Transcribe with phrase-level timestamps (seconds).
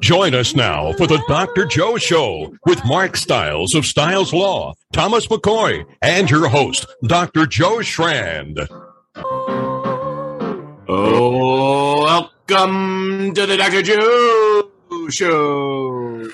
[0.00, 1.66] Join us now for the Dr.
[1.66, 7.44] Joe Show with Mark Stiles of Stiles Law, Thomas McCoy, and your host, Dr.
[7.44, 8.66] Joe Shrand.
[10.88, 13.82] Oh, welcome to the Dr.
[13.82, 14.70] Joe
[15.10, 16.30] Show.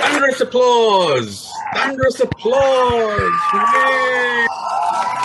[0.00, 1.52] Thunderous applause.
[1.74, 3.32] Thunderous applause.
[3.52, 4.46] Yay.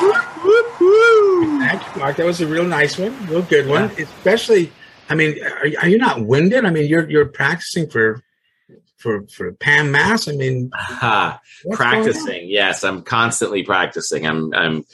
[0.02, 1.60] Whoop, whoop, whoop.
[1.60, 2.16] Thank you, Mark.
[2.18, 3.92] That was a real nice one, real good one.
[3.98, 4.72] Especially,
[5.10, 6.66] I mean, are, are you not winded?
[6.66, 8.24] I mean, you're you're practicing for
[8.98, 10.28] for for Pan Mass.
[10.28, 12.50] I mean, what's practicing.
[12.50, 14.26] Yes, I'm constantly practicing.
[14.26, 14.86] I'm I'm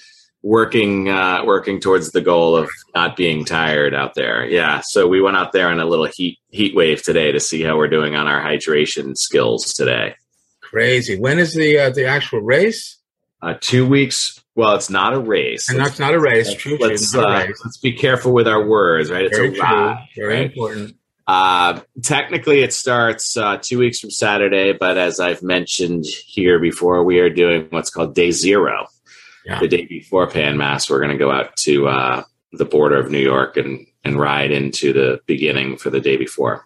[0.44, 4.46] working uh, working towards the goal of not being tired out there.
[4.46, 4.82] Yeah.
[4.84, 7.78] So we went out there in a little heat heat wave today to see how
[7.78, 10.16] we're doing on our hydration skills today.
[10.62, 11.18] Crazy.
[11.18, 12.98] When is the uh, the actual race?
[13.42, 14.43] Uh, two weeks.
[14.56, 15.70] Well, it's not a race.
[15.70, 16.54] And that's not a race.
[16.54, 16.88] True, true.
[16.88, 17.62] let's a uh, race.
[17.64, 19.26] let's be careful with our words, right?
[19.26, 19.62] It's Very a true.
[19.62, 20.46] ride, Very right?
[20.46, 20.96] important.
[21.26, 27.04] Uh, technically, it starts uh, two weeks from Saturday, but as I've mentioned here before,
[27.04, 28.88] we are doing what's called day zero.
[29.46, 29.60] Yeah.
[29.60, 33.12] The day before Pan Mass, we're going to go out to uh, the border of
[33.12, 36.66] New York and, and ride into the beginning for the day before.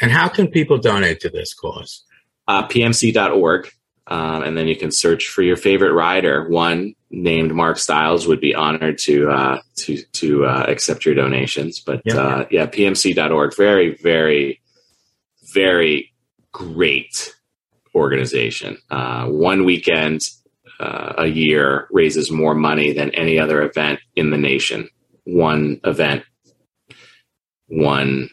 [0.00, 2.04] And how can people donate to this cause?
[2.48, 3.70] Uh, PMC.org.
[4.08, 6.48] Um, and then you can search for your favorite rider.
[6.48, 11.80] One named Mark Stiles would be honored to uh, to to uh, accept your donations.
[11.80, 12.16] But Yeah.
[12.16, 14.60] uh, yeah, PMC.org, very very
[15.54, 16.12] very
[16.52, 17.34] great
[17.94, 18.76] organization.
[18.90, 20.28] Uh, one weekend
[20.78, 24.88] uh, a year raises more money than any other event in the nation.
[25.24, 26.22] One event,
[27.68, 28.28] one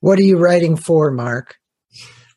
[0.00, 1.56] What are you writing for, Mark?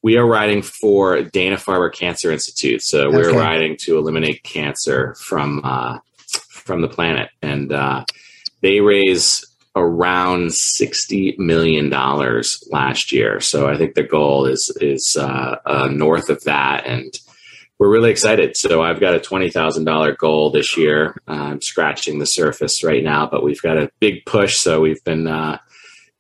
[0.02, 2.82] We are riding for Dana Farber Cancer Institute.
[2.82, 3.38] So we're Okay.
[3.38, 6.00] riding to eliminate cancer from uh,
[6.50, 8.06] from the planet, and uh,
[8.62, 13.40] they raise around sixty million dollars last year.
[13.40, 17.14] So I think the goal is is uh, uh, north of that, and
[17.78, 18.58] we're really excited.
[18.58, 21.16] So I've got a twenty thousand dollar goal this year.
[21.28, 24.58] I'm scratching the surface right now, but we've got a big push.
[24.58, 25.58] So we've been uh,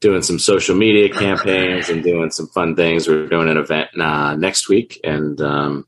[0.01, 3.07] doing some social media campaigns and doing some fun things.
[3.07, 5.87] We're doing an event uh, next week, and um,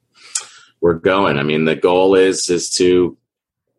[0.81, 1.37] we're going.
[1.37, 3.17] I mean, the goal is is to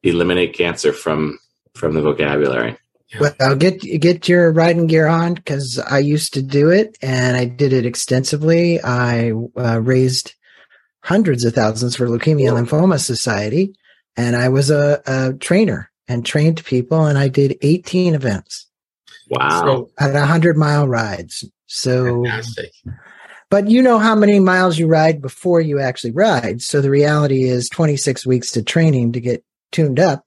[0.03, 1.38] eliminate cancer from
[1.75, 2.78] from the vocabulary.
[3.20, 7.37] Well, I'll get get your riding gear on because I used to do it and
[7.37, 8.82] I did it extensively.
[8.82, 10.34] I uh, raised
[11.03, 13.75] hundreds of thousands for Leukemia and Lymphoma Society,
[14.16, 18.66] and I was a, a trainer and trained people, and I did 18 events
[19.32, 19.62] Wow.
[19.65, 21.44] So at 100 mile rides.
[21.66, 22.70] So, fantastic.
[23.50, 26.60] but you know how many miles you ride before you actually ride.
[26.60, 30.25] So the reality is 26 weeks to training to get tuned up.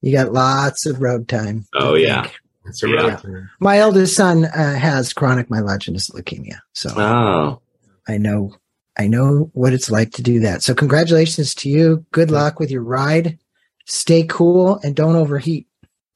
[0.00, 1.66] You got lots of road time.
[1.74, 2.30] Oh, yeah.
[2.64, 3.20] It's a Yeah.
[3.24, 7.60] real My eldest son uh, has chronic myelogenous leukemia, so oh,
[8.08, 8.54] I know
[8.98, 10.62] I know what it's like to do that.
[10.62, 12.04] So congratulations to you.
[12.12, 13.38] Good luck with your ride.
[13.84, 15.68] Stay cool and don't overheat.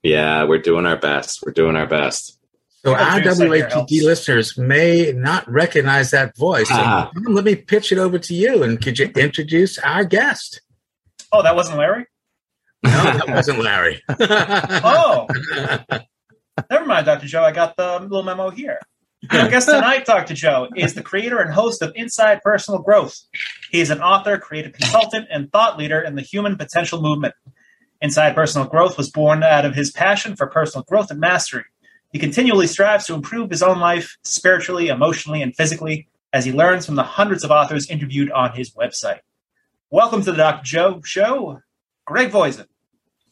[0.03, 0.45] Yeah.
[0.45, 1.41] We're doing our best.
[1.45, 2.39] We're doing our best.
[2.85, 4.05] So Yeah, our James, like your WATD else.
[4.05, 6.69] listeners may not recognize that voice.
[6.69, 7.11] So Ah.
[7.13, 10.63] Tom, let me pitch it over to you, and could you introduce our guest?
[11.33, 12.07] Oh, that wasn't Larry?
[12.83, 14.03] No, that wasn't Larry.
[14.09, 15.27] Oh,
[16.71, 17.27] never mind, Dr.
[17.27, 17.43] Joe.
[17.43, 18.79] I got the little memo here.
[19.31, 20.33] Our guest tonight, Dr.
[20.35, 23.19] Joe, is the creator and host of Inside Personal Growth.
[23.71, 27.35] He is an author, creative consultant, and thought leader in the human potential movement.
[28.03, 31.65] Inside Personal Growth was born out of his passion for personal growth and mastery.
[32.13, 36.87] He continually strives to improve his own life spiritually, emotionally, and physically as he learns
[36.87, 39.21] from the hundreds of authors interviewed on his website.
[39.91, 40.65] Welcome to the Dr.
[40.65, 41.61] Joe Show,
[42.07, 42.67] Greg Voisin.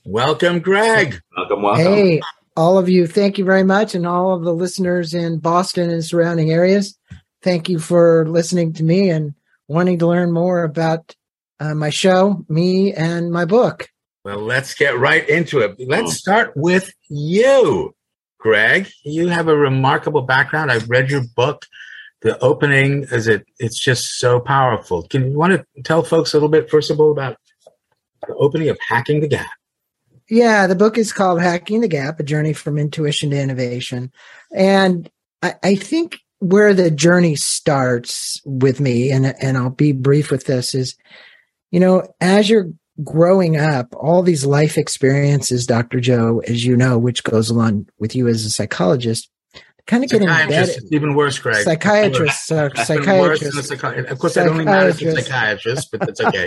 [0.05, 1.19] Welcome, Greg.
[1.35, 1.85] Welcome, welcome.
[1.85, 2.21] Hey,
[2.55, 3.95] all of you, thank you very much.
[3.95, 6.99] And all of the listeners in Boston and surrounding areas,
[7.43, 9.35] thank you for listening to me and
[9.67, 11.17] wanting to learn more about
[11.59, 13.89] uh, my show, me, and my book.
[14.25, 15.77] Well, let's get right into it.
[15.79, 16.15] Let's oh.
[16.15, 17.95] start with you,
[18.39, 18.89] Greg.
[19.05, 20.71] You have a remarkable background.
[20.71, 21.67] I've read your book.
[22.21, 25.05] The opening is it it's just so powerful.
[25.05, 27.37] Can you want to tell folks a little bit first of all about
[28.27, 29.47] the opening of Hacking the Gap?
[30.29, 34.13] Yeah, the book is called Hacking the Gap, a journey from intuition to innovation.
[34.55, 35.09] And
[35.43, 40.45] I, I think where the journey starts with me, and, and I'll be brief with
[40.45, 40.97] this, is,
[41.71, 42.71] you know, as you're
[43.05, 46.01] growing up, all these life experiences, Dr.
[46.01, 49.31] Joe, as you know, which goes along with you as a psychologist,
[49.87, 50.83] kind of get embedded.
[50.93, 51.65] even worse, Greg.
[51.65, 53.71] Psychiatrists are It's even worse than a psychiatrists.
[53.71, 55.27] psychi- Of course, only matters to Psychiatrist.
[55.89, 56.47] psychiatrists, but that's okay.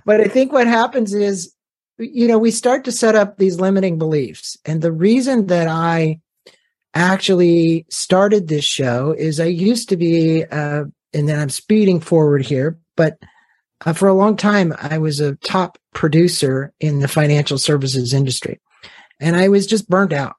[0.06, 1.52] but I think what happens is,
[1.98, 4.56] you know, we start to set up these limiting beliefs.
[4.64, 6.20] And the reason that I
[6.94, 10.84] actually started this show is I used to be, uh,
[11.14, 13.18] and then I'm speeding forward here, but
[13.84, 18.60] uh, for a long time, I was a top producer in the financial services industry
[19.20, 20.36] and I was just burnt out.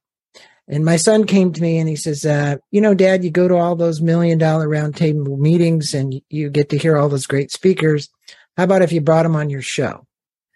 [0.68, 3.48] And my son came to me and he says, uh, you know, dad, you go
[3.48, 7.52] to all those million dollar roundtable meetings and you get to hear all those great
[7.52, 8.10] speakers.
[8.56, 10.08] How about if you brought them on your show?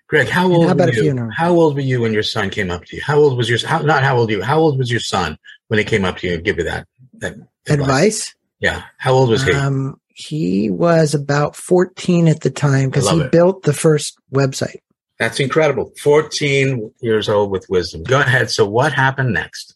[0.07, 1.01] Greg, how old how about were you?
[1.01, 1.31] funeral?
[1.36, 3.01] How old were you when your son came up to you?
[3.01, 4.42] How old was your how, not how old you?
[4.42, 5.38] How old was your son
[5.68, 7.36] when he came up to you and give you that that
[7.68, 8.34] Advice?
[8.60, 8.84] Yeah.
[8.98, 9.51] How old was he?
[9.51, 13.31] Um, he was about 14 at the time because he it.
[13.31, 14.79] built the first website.
[15.19, 15.93] That's incredible.
[16.01, 18.01] 14 years old with wisdom.
[18.01, 18.49] Go ahead.
[18.49, 19.75] So what happened next?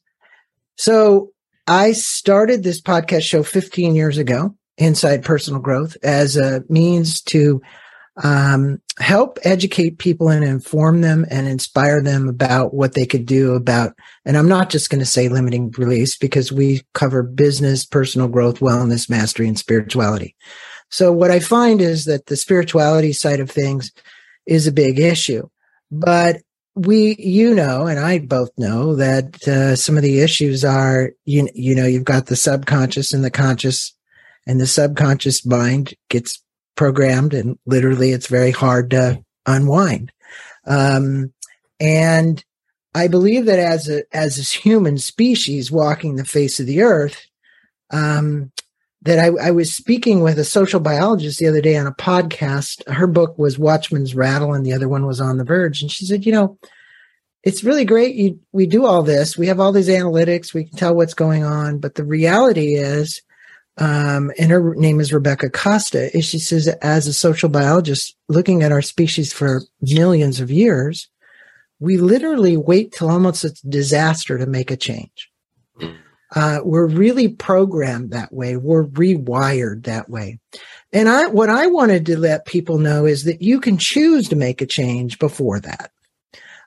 [0.78, 1.30] So
[1.68, 7.62] I started this podcast show 15 years ago, Inside Personal Growth, as a means to
[8.24, 13.54] um, help educate people and inform them and inspire them about what they could do
[13.54, 13.94] about.
[14.26, 18.60] And I'm not just going to say limiting release because we cover business, personal growth,
[18.60, 20.36] wellness, mastery, and spirituality.
[20.90, 23.92] So what I find is that the spirituality side of things
[24.46, 25.48] is a big issue,
[25.90, 26.38] but
[26.76, 31.48] we, you know, and I both know that uh, some of the issues are, you,
[31.54, 33.96] you know, you've got the subconscious and the conscious,
[34.48, 36.42] and the subconscious mind gets
[36.82, 40.12] programmed, and literally, it's very hard to unwind.
[40.66, 41.32] Um,
[41.80, 42.44] and
[42.96, 47.24] I believe that as a as a human species walking the face of the earth,
[47.92, 48.52] um,
[49.04, 52.92] that I, I was speaking with a social biologist the other day on a podcast.
[52.92, 55.84] Her book was Watchman's Rattle, and the other one was On the Verge.
[55.84, 56.58] And she said, you know,
[57.44, 58.16] it's really great.
[58.16, 59.38] You, we do all this.
[59.38, 60.52] We have all these analytics.
[60.52, 61.78] We can tell what's going on.
[61.78, 63.22] But the reality is,
[63.78, 68.64] um, and her name is Rebecca Costa, is she says, as a social biologist looking
[68.64, 71.10] at our species for millions of years,
[71.80, 75.30] we literally wait till almost a disaster to make a change.
[76.34, 78.56] Uh, we're really programmed that way.
[78.56, 80.40] We're rewired that way.
[80.94, 84.36] And I, what I wanted to let people know is that you can choose to
[84.36, 85.92] make a change before that.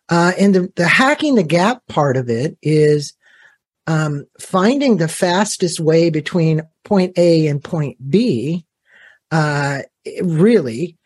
[0.08, 3.14] Uh, and the, the hacking the gap part of it is
[3.86, 8.64] um, finding the fastest way between point A and point B,
[9.31, 9.82] uh,
[10.22, 10.96] really,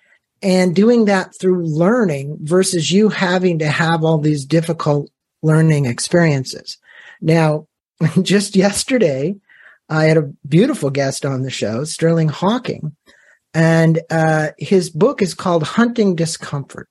[0.42, 5.10] and doing that through learning versus you having to have all these difficult
[5.42, 6.78] learning experiences.
[7.20, 7.66] Now,
[8.22, 9.36] just yesterday,
[9.88, 12.92] I had a beautiful guest on the show, Sterling Hawkins,
[13.54, 16.88] and uh, his book is called Hunting Discomfort.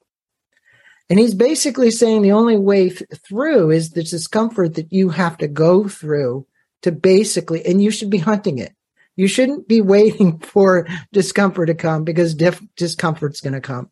[1.09, 5.37] And he's basically saying the only way th- through is the discomfort that you have
[5.37, 6.45] to go through
[6.81, 8.73] to basically, and you should be hunting it.
[9.15, 13.89] You shouldn't be waiting for discomfort to come because diff- discomfort's going to come.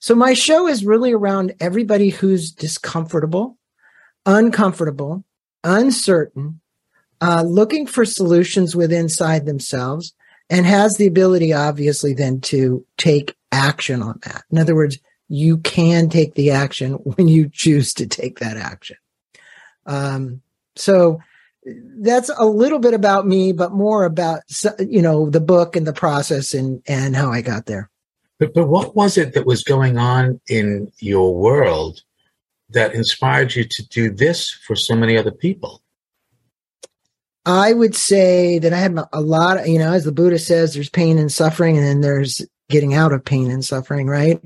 [0.00, 3.56] So my show is really around everybody who's discomfortable,
[4.26, 5.24] uncomfortable,
[5.64, 6.60] uncertain,
[7.20, 10.14] uh, looking for solutions within inside themselves,
[10.50, 14.44] and has the ability, obviously, then to take action on that.
[14.50, 14.98] In other words,
[15.28, 18.96] you can take the action when you choose to take that action.
[19.86, 20.42] Um,
[20.76, 21.20] so
[21.98, 24.42] that's a little bit about me, but more about
[24.78, 27.90] you know the book and the process and and how I got there.
[28.38, 32.02] But but what was it that was going on in your world
[32.70, 35.82] that inspired you to do this for so many other people?
[37.44, 40.74] I would say that I had a lot of, you know, as the Buddha says,
[40.74, 44.40] there's pain and suffering, and then there's getting out of pain and suffering, right?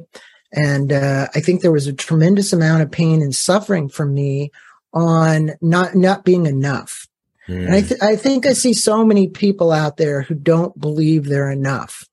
[0.52, 4.50] And uh, I think there was a tremendous amount of pain and suffering for me
[4.92, 7.06] on not not being enough.
[7.48, 7.66] Mm.
[7.66, 11.24] And I, th- I think I see so many people out there who don't believe
[11.24, 12.04] they're enough.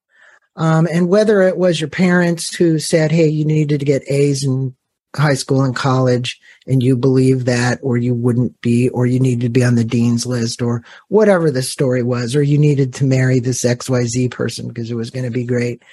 [0.56, 4.44] Um, and whether it was your parents who said, "Hey, you needed to get A's
[4.44, 4.76] in
[5.16, 9.42] high school and college," and you believe that, or you wouldn't be, or you needed
[9.42, 13.06] to be on the dean's list, or whatever the story was, or you needed to
[13.06, 15.84] marry this X Y Z person because it was going to be great.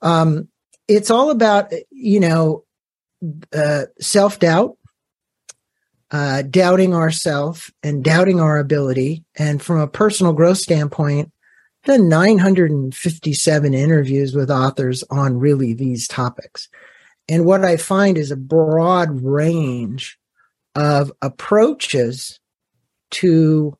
[0.00, 0.48] Um,
[0.88, 2.64] it's all about you know
[3.52, 4.76] uh, self doubt,
[6.10, 9.24] uh, doubting ourself and doubting our ability.
[9.36, 11.32] And from a personal growth standpoint,
[11.84, 16.68] the 957 interviews with authors on really these topics.
[17.28, 20.18] And what I find is a broad range
[20.74, 22.40] of approaches
[23.10, 23.76] to,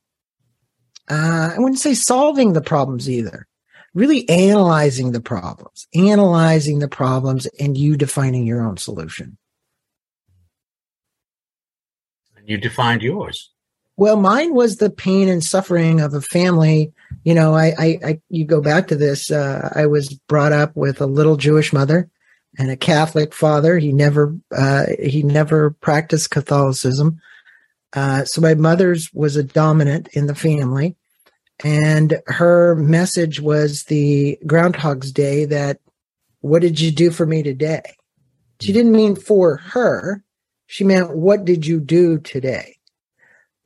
[1.11, 3.47] uh, I wouldn't say solving the problems either,
[3.95, 9.39] really analyzing the problems, analyzing the problems, and you defining your own solution.
[12.45, 13.51] You defined yours.
[13.99, 16.93] Well, mine was the pain and suffering of a family.
[17.25, 19.31] You know, I, I, I you go back to this.
[19.31, 22.09] Uh, I was brought up with a little Jewish mother
[22.57, 23.77] and a Catholic father.
[23.79, 27.21] He never, uh, he never practiced Catholicism.
[27.93, 30.97] Uh, so my mother's was a dominant in the family,
[31.65, 35.81] and her message was the Groundhog's Day that,
[36.41, 37.97] what did you do for me today?
[38.61, 40.23] She didn't mean for her.
[40.67, 42.77] She meant, what did you do today?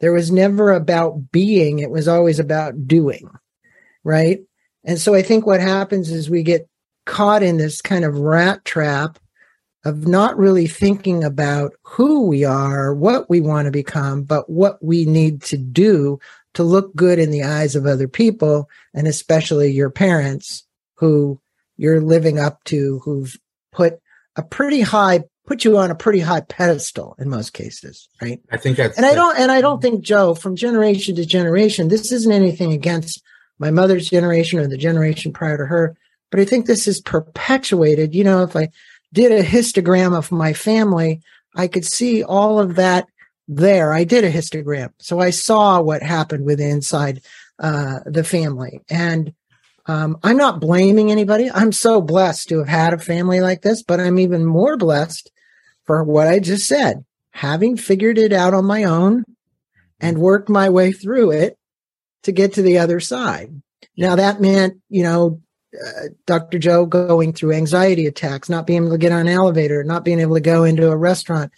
[0.01, 1.79] There was never about being.
[1.79, 3.31] It was always about doing.
[4.05, 4.41] Right.
[4.85, 6.69] And so I think what happens is we get
[7.05, 9.19] caught in this kind of rat trap
[9.85, 14.83] of not really thinking about who we are, what we want to become, but what
[14.83, 16.19] we need to do
[16.55, 20.67] to look good in the eyes of other people, and especially your parents
[20.97, 21.41] who
[21.77, 23.37] you're living up to, who've
[23.73, 23.99] put
[24.37, 28.41] a pretty high, put you on a pretty high pedestal in most cases, right?
[28.51, 31.89] I think that's, and I don't, and I don't think Joe, from generation to generation,
[31.89, 33.23] this isn't anything against
[33.59, 35.97] my mother's generation or the generation prior to her,
[36.31, 38.15] but I think this is perpetuated.
[38.15, 38.69] You know, if I
[39.13, 41.21] did a histogram of my family,
[41.55, 43.07] I could see all of that
[43.49, 43.93] there.
[43.93, 44.91] I did a histogram.
[44.99, 47.23] So I saw what happened with inside
[47.59, 48.81] uh, the family.
[48.89, 49.35] And
[49.87, 51.51] um, I'm not blaming anybody.
[51.51, 55.31] I'm so blessed to have had a family like this, but I'm even more blessed
[55.85, 59.25] for what I just said, having figured it out on my own
[60.01, 61.59] and worked my way through it
[62.23, 63.63] to get to the other side.
[63.97, 65.41] Now that meant, you know,
[65.75, 66.59] uh, Dr.
[66.59, 70.21] Joe going through anxiety attacks, not being able to get on an elevator, not being
[70.21, 71.51] able to go into a restaurant,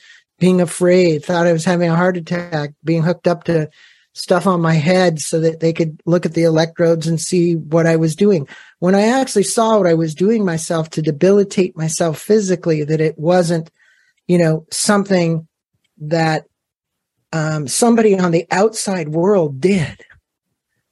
[0.45, 3.71] being afraid, thought I was having a heart attack, being hooked up to
[4.13, 7.87] stuff on my head so that they could look at the electrodes and see what
[7.87, 8.47] I was doing.
[8.79, 13.19] When I actually saw what I was doing myself to debilitate myself physically, that it
[13.19, 13.71] wasn't,
[14.29, 15.49] you know, something
[15.97, 16.45] that
[17.33, 20.05] um, somebody on the outside world did.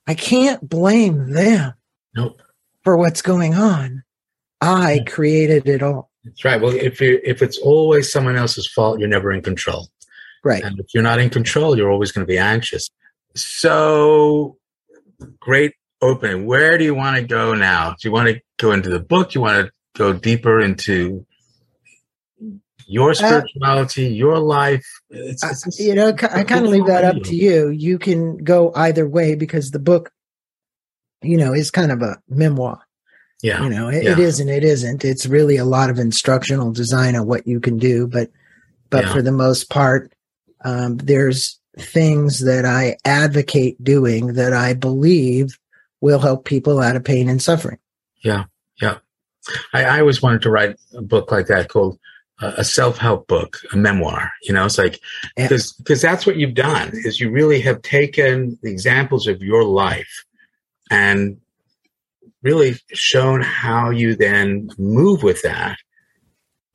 [0.06, 1.74] I can't blame them.
[2.16, 2.40] Nope.
[2.84, 4.02] For what's going on.
[4.62, 5.04] I yeah.
[5.04, 6.10] created it all.
[6.24, 6.60] That's right.
[6.60, 9.88] Well, if you if it's always someone else's fault, you're never in control.
[10.44, 10.62] Right.
[10.62, 12.90] And if you're not in control, you're always going to be anxious.
[13.34, 14.56] So
[15.40, 16.46] great opening.
[16.46, 17.90] Where do you want to go now?
[17.90, 19.30] Do you want to go into the book?
[19.30, 21.24] Do you want to go deeper into
[22.86, 24.86] your uh, spirituality, uh, your life?
[25.10, 27.68] It's, it's, you know, I kind of leave that up to you.
[27.68, 30.10] You can go either way because the book,
[31.22, 32.80] you know, is kind of a memoir.
[33.42, 33.64] Yeah.
[33.64, 34.12] You know, it, yeah.
[34.12, 35.04] it is and it isn't.
[35.04, 38.30] It's really a lot of instructional design on what you can do, but
[38.88, 39.12] but yeah.
[39.12, 40.12] for the most part,
[40.64, 45.58] um, there's things that I advocate doing that I believe
[46.00, 47.78] will help people out of pain and suffering.
[48.22, 48.44] Yeah,
[48.80, 48.98] yeah.
[49.72, 51.98] I, I always wanted to write a book like that called
[52.40, 54.30] uh, a self-help book, a memoir.
[54.42, 55.00] You know, it's like
[55.36, 55.82] because yeah.
[55.82, 60.24] because that's what you've done is you really have taken the examples of your life
[60.90, 61.38] and
[62.42, 65.76] really shown how you then move with that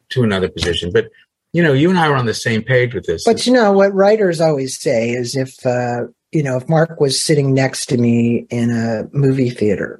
[0.09, 0.91] to another position.
[0.93, 1.09] But
[1.53, 3.23] you know, you and I are on the same page with this.
[3.23, 7.23] But you know what writers always say is if uh, you know if Mark was
[7.23, 9.99] sitting next to me in a movie theater,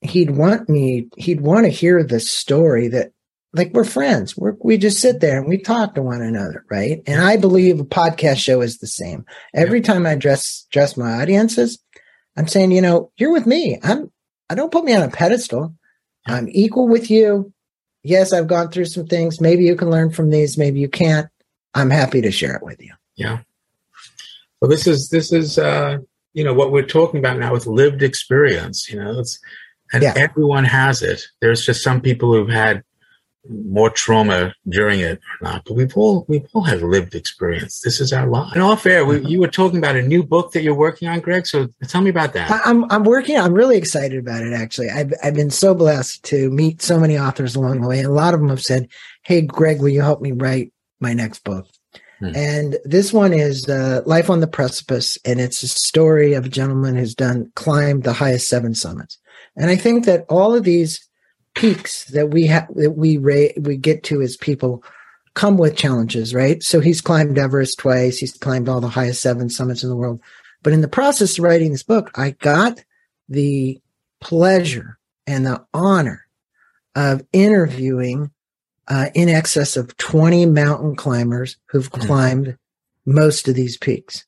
[0.00, 3.12] he'd want me he'd want to hear the story that
[3.52, 4.36] like we're friends.
[4.36, 7.02] We're, we just sit there and we talk to one another, right?
[7.06, 9.24] And I believe a podcast show is the same.
[9.54, 9.86] Every yeah.
[9.86, 11.82] time I dress dress my audiences,
[12.36, 13.78] I'm saying, you know, you're with me.
[13.82, 14.10] I'm
[14.50, 15.74] I don't put me on a pedestal.
[16.26, 17.52] I'm equal with you
[18.02, 19.40] yes, I've gone through some things.
[19.40, 20.56] Maybe you can learn from these.
[20.56, 21.28] Maybe you can't.
[21.74, 22.92] I'm happy to share it with you.
[23.16, 23.40] Yeah.
[24.60, 25.98] Well, this is this is uh,
[26.32, 28.90] you know what we're talking about now with lived experience.
[28.90, 29.38] You know, it's
[29.92, 30.14] and yeah.
[30.16, 31.22] everyone has it.
[31.40, 32.82] There's just some people who've had
[33.48, 35.64] more trauma during it or not.
[35.64, 37.80] But we've all we've all had lived experience.
[37.80, 38.54] This is our life.
[38.54, 41.20] In all fair, we, you were talking about a new book that you're working on,
[41.20, 41.46] Greg.
[41.46, 42.50] So tell me about that.
[42.64, 43.38] I'm I'm working.
[43.38, 44.52] I'm really excited about it.
[44.52, 48.02] Actually, I've I've been so blessed to meet so many authors along the way.
[48.02, 48.88] A lot of them have said,
[49.22, 51.66] "Hey, Greg, will you help me write my next book?"
[52.20, 52.36] Hmm.
[52.36, 56.50] And this one is uh, Life on the Precipice, and it's a story of a
[56.50, 59.18] gentleman who's done climbed the highest seven summits.
[59.56, 61.08] And I think that all of these
[61.60, 64.82] peaks that we have that we ra- we get to as people
[65.34, 66.62] come with challenges, right?
[66.62, 68.18] So he's climbed Everest twice.
[68.18, 70.20] He's climbed all the highest seven summits in the world.
[70.62, 72.82] But in the process of writing this book, I got
[73.28, 73.80] the
[74.20, 76.26] pleasure and the honor
[76.94, 78.30] of interviewing
[78.88, 82.06] uh, in excess of 20 mountain climbers who've mm-hmm.
[82.06, 82.58] climbed
[83.06, 84.26] most of these peaks.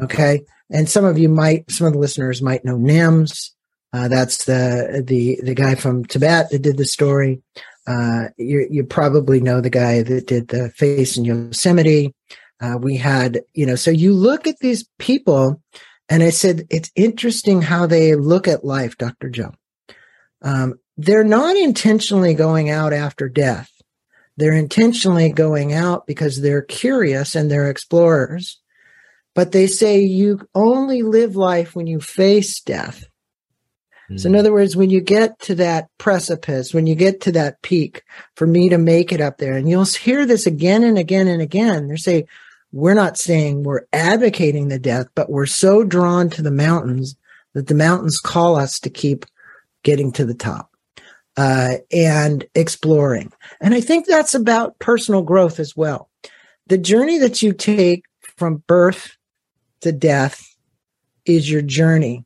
[0.00, 0.42] Okay.
[0.70, 3.52] And some of you might, some of the listeners might know NIMS.
[3.92, 7.42] Uh, that's the the the guy from Tibet that did the story.
[7.86, 12.12] Uh, you, you probably know the guy that did the face in Yosemite.
[12.60, 15.62] Uh, we had, you know, so you look at these people,
[16.08, 19.30] and I said it's interesting how they look at life, Dr.
[19.30, 19.52] Joe.
[20.42, 23.70] Um, they're not intentionally going out after death.
[24.36, 28.60] They're intentionally going out because they're curious and they're explorers.
[29.36, 33.04] but they say you only live life when you face death.
[34.16, 37.60] So, in other words, when you get to that precipice, when you get to that
[37.62, 38.04] peak,
[38.36, 41.42] for me to make it up there, and you'll hear this again and again and
[41.42, 41.88] again.
[41.88, 42.26] They say,
[42.70, 47.16] we're not saying we're advocating the death, but we're so drawn to the mountains
[47.54, 49.24] that the mountains call us to keep
[49.82, 50.70] getting to the top
[51.36, 53.32] uh, and exploring.
[53.60, 56.10] And I think that's about personal growth as well.
[56.66, 58.04] The journey that you take
[58.36, 59.16] from birth
[59.80, 60.46] to death
[61.24, 62.24] is your journey.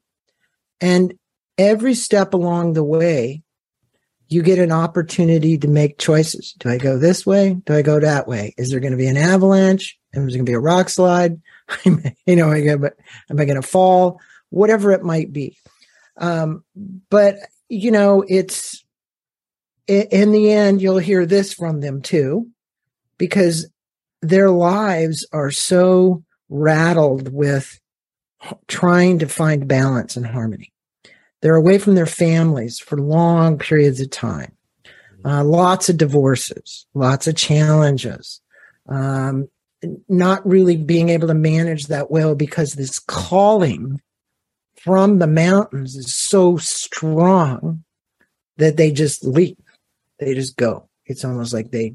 [0.81, 1.15] And
[1.59, 3.43] every step along the way,
[4.29, 6.55] you get an opportunity to make choices.
[6.59, 7.55] Do I go this way?
[7.67, 8.55] Do I go that way?
[8.57, 9.99] Is there going to be an avalanche?
[10.13, 11.41] Is there going to be a rock slide?
[11.85, 12.85] you know, am
[13.39, 14.21] I going to fall?
[14.51, 15.59] Whatever it might be.
[16.17, 16.65] Um,
[17.09, 17.37] but,
[17.69, 18.85] you know, it's
[19.89, 22.49] in the end, you'll hear this from them too,
[23.19, 23.69] because
[24.23, 27.81] their lives are so rattled with
[28.69, 30.73] trying to find balance and harmony.
[31.43, 34.53] They're away from their families for long periods of time.
[35.25, 38.41] Uh, lots of divorces, lots of challenges,
[38.89, 39.49] um,
[40.09, 44.01] not really being able to manage that well because this calling
[44.77, 47.85] from the mountains is so strong
[48.57, 49.57] that they just leave.
[50.19, 50.89] They just go.
[51.05, 51.95] It's almost like they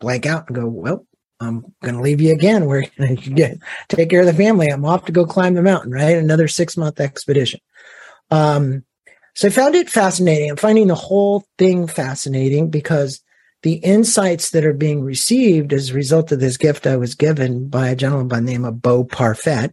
[0.00, 1.06] blank out and go, well,
[1.40, 2.66] I'm going to leave you again.
[2.66, 3.58] We're going to
[3.88, 4.68] take care of the family.
[4.68, 6.16] I'm off to go climb the mountain, right?
[6.16, 7.60] Another six month expedition.
[8.30, 8.84] Um,
[9.34, 10.50] so I found it fascinating.
[10.50, 13.20] I'm finding the whole thing fascinating because
[13.62, 17.68] the insights that are being received as a result of this gift I was given
[17.68, 19.72] by a gentleman by the name of Bo Parfet,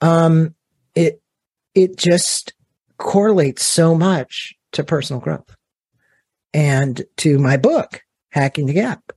[0.00, 0.54] um,
[0.94, 1.22] it
[1.74, 2.52] it just
[2.98, 5.56] correlates so much to personal growth
[6.52, 9.12] and to my book, Hacking the Gap.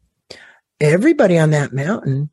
[0.79, 2.29] Everybody on that mountain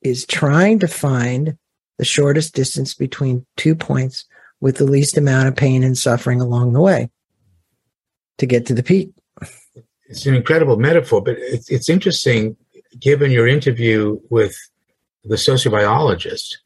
[0.00, 1.56] is trying to find
[1.98, 4.24] the shortest distance between two points
[4.62, 7.10] with the least amount of pain and suffering along the way
[8.38, 9.10] to get to the peak.
[10.06, 12.56] It's an incredible metaphor, but it's, it's interesting
[13.00, 14.56] given your interview with
[15.24, 16.58] the sociobiologist.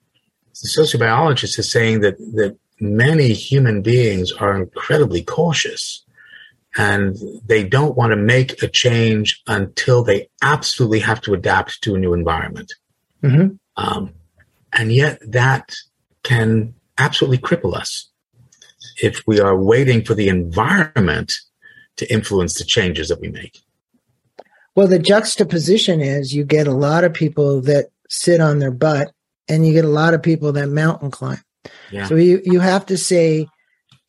[0.62, 6.04] The sociobiologist is saying that, that many human beings are incredibly cautious
[6.76, 11.94] and they don't want to make a change until they absolutely have to adapt to
[11.94, 12.74] a new environment.
[13.22, 13.54] Mm-hmm.
[13.78, 14.12] Um,
[14.74, 15.74] and yet that
[16.22, 18.10] can absolutely cripple us
[19.02, 21.34] if we are waiting for the environment
[21.96, 23.62] to influence the changes that we make.
[24.74, 29.12] Well, the juxtaposition is you get a lot of people that sit on their butt
[29.48, 31.42] and you get a lot of people that mountain climb.
[31.90, 32.06] Yeah.
[32.06, 33.46] So you, you have to say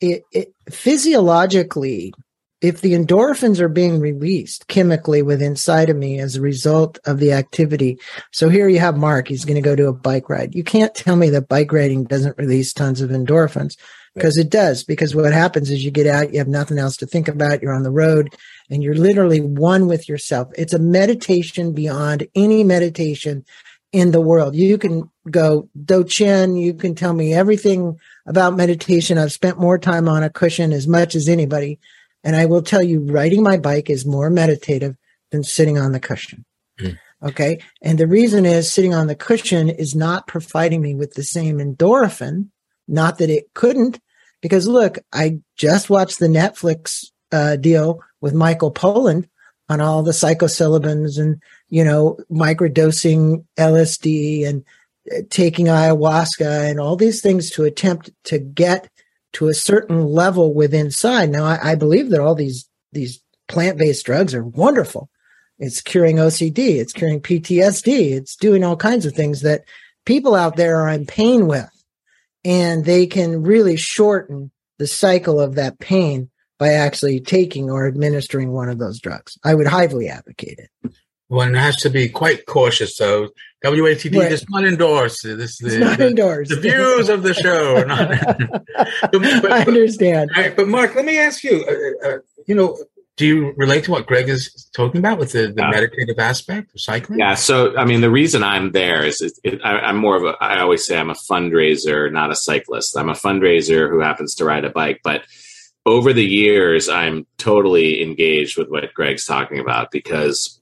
[0.00, 2.12] it, it physiologically,
[2.60, 7.18] if the endorphins are being released chemically within inside of me as a result of
[7.18, 7.98] the activity.
[8.32, 10.54] So here you have Mark, he's going to go to a bike ride.
[10.54, 13.76] You can't tell me that bike riding doesn't release tons of endorphins
[14.14, 14.84] because it does.
[14.84, 17.74] Because what happens is you get out, you have nothing else to think about, you're
[17.74, 18.34] on the road
[18.70, 20.48] and you're literally one with yourself.
[20.56, 23.44] It's a meditation beyond any meditation
[23.92, 24.54] in the world.
[24.54, 29.16] You can go Dzogchen, you can tell me everything about meditation.
[29.16, 31.78] I've spent more time on a cushion as much as anybody.
[32.24, 34.96] And I will tell you, riding my bike is more meditative
[35.30, 36.44] than sitting on the cushion.
[36.80, 36.98] Mm.
[37.22, 37.60] Okay.
[37.82, 41.58] And the reason is sitting on the cushion is not providing me with the same
[41.58, 42.48] endorphin.
[42.86, 44.00] Not that it couldn't,
[44.40, 49.28] because look, I just watched the Netflix uh, deal with Michael Pollan
[49.68, 54.64] on all the psilocybins and, you know, microdosing LSD and
[55.12, 58.88] uh, taking ayahuasca and all these things to attempt to get
[59.34, 61.30] to a certain level within inside.
[61.30, 65.10] Now, I, I believe that all these these plant based drugs are wonderful.
[65.58, 66.76] It's curing OCD.
[66.76, 68.12] It's curing PTSD.
[68.12, 69.64] It's doing all kinds of things that
[70.06, 71.70] people out there are in pain with,
[72.44, 78.52] and they can really shorten the cycle of that pain by actually taking or administering
[78.52, 79.38] one of those drugs.
[79.44, 80.92] I would highly advocate it.
[81.28, 83.28] One has to be quite cautious, though.
[83.64, 84.30] WATD Right.
[84.30, 85.60] does not endorse this.
[85.60, 86.50] It's The, not the, endorsed.
[86.50, 88.08] the views of the show are not.
[89.12, 90.30] but, but- I understand.
[90.36, 91.64] All right, but Mark, let me ask you.
[92.04, 92.78] Uh, uh, you know,
[93.16, 95.70] do you relate to what Greg is talking about with the, the Yeah.
[95.70, 97.18] meditative aspect of cycling?
[97.18, 97.34] Yeah.
[97.34, 100.36] So, I mean, the reason I'm there is it, it, I, I'm more of a,
[100.40, 102.96] I always say I'm a fundraiser, not a cyclist.
[102.96, 105.00] I'm a fundraiser who happens to ride a bike.
[105.02, 105.24] But
[105.84, 110.60] over the years, I'm totally engaged with what Greg's talking about because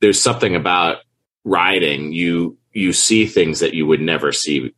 [0.00, 0.98] there's something about
[1.44, 2.12] riding.
[2.12, 4.74] You, you see things that you would never see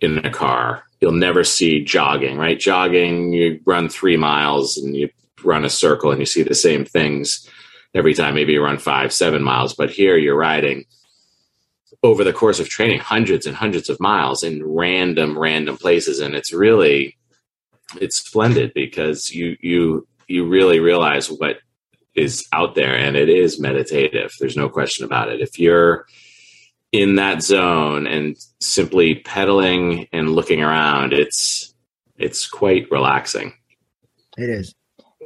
[0.00, 0.84] in a car.
[1.00, 2.58] You'll never see jogging, right?
[2.58, 5.08] Jogging, you run three miles and you
[5.42, 7.48] run a circle and you see the same things
[7.94, 8.34] every time.
[8.34, 10.84] Maybe you run five, seven miles, but here you're riding
[12.02, 16.34] over the course of training hundreds and hundreds of miles in random random places and
[16.34, 17.16] it's really
[18.00, 21.58] it's splendid because you you you really realize what
[22.14, 26.06] is out there and it is meditative there's no question about it if you're
[26.92, 31.74] in that zone and simply pedaling and looking around it's
[32.18, 33.52] it's quite relaxing
[34.36, 34.74] It is.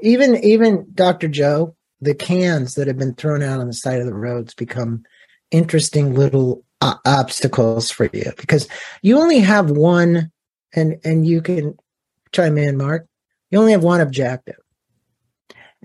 [0.03, 1.29] Even even Dr.
[1.29, 5.05] Joe, the cans that have been thrown out on the side of the roads become
[5.51, 8.69] interesting little uh, obstacles for you because
[9.03, 10.31] you only have one
[10.75, 11.77] and and you can
[12.33, 13.07] chime in Mark.
[13.51, 14.57] You only have one objective.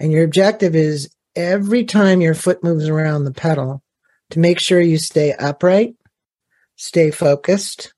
[0.02, 3.84] And your objective is every time your foot moves around the pedal
[4.32, 5.94] to make sure you stay upright,
[6.76, 7.94] stay focused,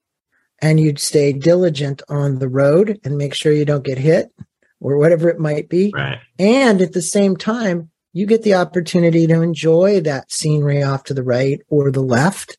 [0.61, 4.33] and you'd stay diligent on the road and make sure you don't get hit
[4.81, 5.93] or whatever it might be.
[5.95, 11.05] right And at the same time, you get the opportunity to enjoy that scenery off
[11.05, 12.57] to the right or the left.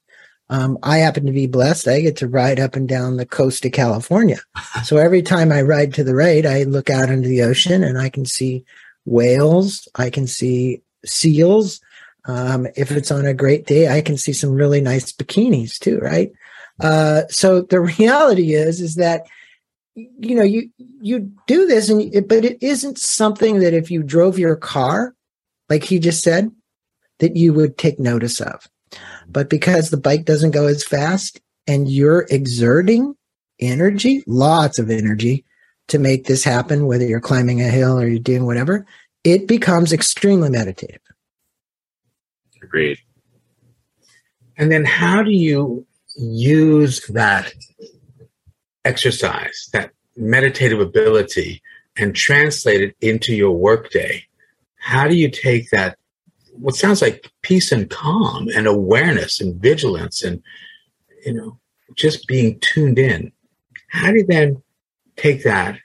[0.49, 1.87] Um, I happen to be blessed.
[1.87, 4.39] I get to ride up and down the coast of California.
[4.85, 7.99] so every time I ride to the right, I look out into the ocean and
[7.99, 8.65] I can see
[9.05, 9.89] whales.
[9.95, 11.81] I can see seals.
[12.27, 15.99] Um, if it's on a great day, I can see some really nice bikinis too,
[15.99, 16.33] right?
[16.81, 19.27] Uh, so the reality is, is that
[19.95, 24.03] you know you you do this and you, but it isn't something that if you
[24.03, 25.15] drove your car
[25.69, 26.51] like he just said
[27.21, 28.67] that you would take notice of
[29.29, 33.15] but because the bike doesn't go as fast and you're exerting
[33.61, 35.45] energy lots of energy
[35.89, 38.87] to make this happen whether you're climbing a hill or you're doing whatever
[39.23, 41.01] it becomes extremely meditative
[42.63, 42.99] agreed
[44.57, 47.53] And then how do you use that
[48.85, 51.63] exercise, that meditative ability,
[51.97, 54.25] and translate it into your workday?
[54.77, 55.99] How do you take that,
[56.53, 60.43] what sounds like peace and calm and awareness and vigilance and,
[61.25, 61.59] you know,
[61.97, 63.33] just being tuned in?
[63.89, 64.63] How do you then
[65.17, 65.79] take that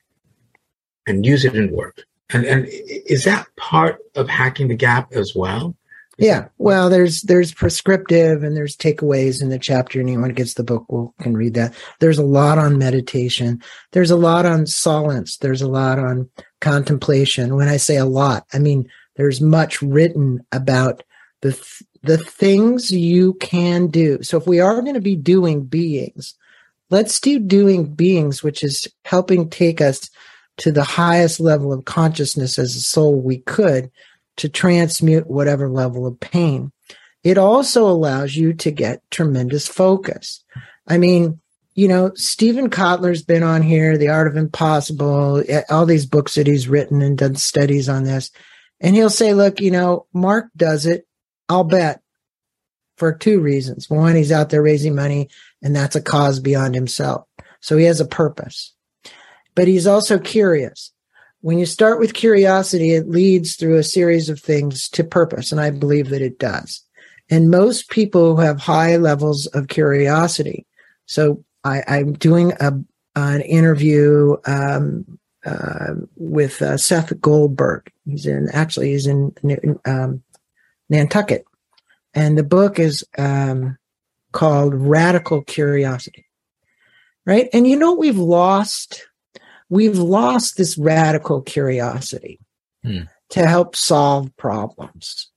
[1.08, 2.04] and use it in work?
[2.32, 5.76] And, and is that part of hacking the gap as well?
[6.20, 6.50] Yeah.
[6.58, 10.02] Well, there's there's prescriptive and there's takeaways in the chapter.
[10.02, 11.74] And Anyone gets the book will can read that.
[12.00, 13.62] There's a lot on meditation.
[13.94, 15.38] There's a lot on silence.
[15.38, 17.56] There's a lot on contemplation.
[17.56, 21.04] When I say a lot, I mean there's much written about
[21.42, 24.22] the th- the things you can do.
[24.22, 26.36] So if we are going to be doing beings,
[26.90, 30.10] let's do doing beings, which is helping take us
[30.58, 33.90] to the highest level of consciousness as a soul we could
[34.38, 36.72] to transmute whatever level of pain.
[37.24, 40.44] It also allows you to get tremendous focus.
[40.88, 41.40] I mean,
[41.76, 46.36] you know, Steven Kotler's been on here, The Art of Impossible, eh, all these books
[46.36, 48.32] that he's written and done studies on this.
[48.82, 51.06] And he'll say, look, you know, Mark does it.
[51.48, 52.02] I'll bet
[52.98, 53.90] for two reasons.
[53.90, 55.30] One, he's out there raising money
[55.62, 57.26] and that's a cause beyond himself.
[57.62, 58.74] So he has a purpose,
[59.56, 60.92] but he's also curious
[61.42, 65.52] when you start with curiosity, it leads through a series of things to purpose.
[65.52, 66.84] And I believe that it does.
[67.30, 70.66] And most people who have high levels of curiosity.
[71.06, 72.74] So I, am doing a,
[73.16, 77.88] an interview um, uh, with uh, Seth Goldenberg.
[78.06, 79.34] He's in, actually, he's in
[79.86, 80.24] um,
[80.90, 81.46] Nantucket.
[82.14, 83.78] And the book is um,
[84.32, 86.26] called Radical Curiosity.
[87.26, 87.50] Right.
[87.54, 89.06] And you know, we've lost
[89.70, 92.40] we've lost this radical curiosity
[92.84, 93.02] Hmm.
[93.32, 95.30] to help solve problems.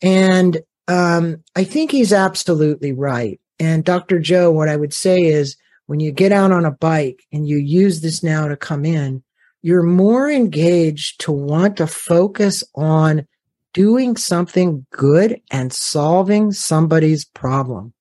[0.00, 3.40] And um, I think he's absolutely right.
[3.58, 4.20] And Dr.
[4.20, 7.56] Joe, what I would say is when you get out on a bike and you
[7.56, 9.24] use this now to come in,
[9.62, 13.26] you're more engaged to want to focus on
[13.72, 17.92] doing something good and solving somebody's problem.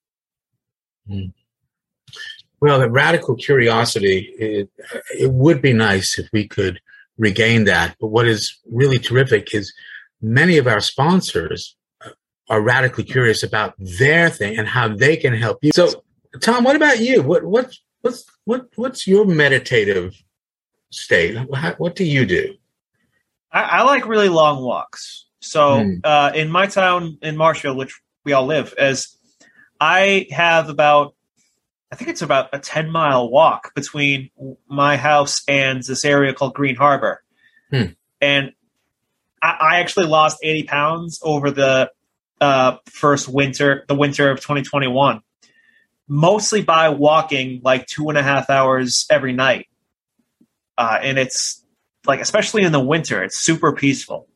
[2.59, 4.69] Well, the radical curiosity, it,
[5.19, 6.79] it would be nice if we could
[7.17, 7.95] regain that.
[7.99, 9.73] But what is really terrific is
[10.21, 11.75] many of our sponsors
[12.49, 15.71] are radically curious about their thing and how they can help you.
[15.73, 16.03] So,
[16.41, 17.21] Tom, what about you?
[17.21, 20.15] What what what's what what's your meditative
[20.91, 21.37] state?
[21.53, 22.55] How, what do you do?
[23.51, 25.25] I, I like really long walks.
[25.41, 25.93] So Hmm.
[26.03, 29.17] uh, in my town in Marshfield, which we all live, as
[29.79, 31.15] I have about,
[31.91, 34.29] I think it's about a ten mile walk between
[34.67, 37.23] my house and this area called Green Harbor,
[37.69, 37.85] Hmm.
[38.21, 38.51] and
[39.41, 41.91] I, I actually lost eighty pounds over the
[42.41, 45.21] uh, first winter, the winter of 2021,
[46.07, 49.67] mostly by walking like two and a half hours every night,
[50.77, 51.63] uh, and it's
[52.05, 54.27] like especially in the winter, it's super peaceful.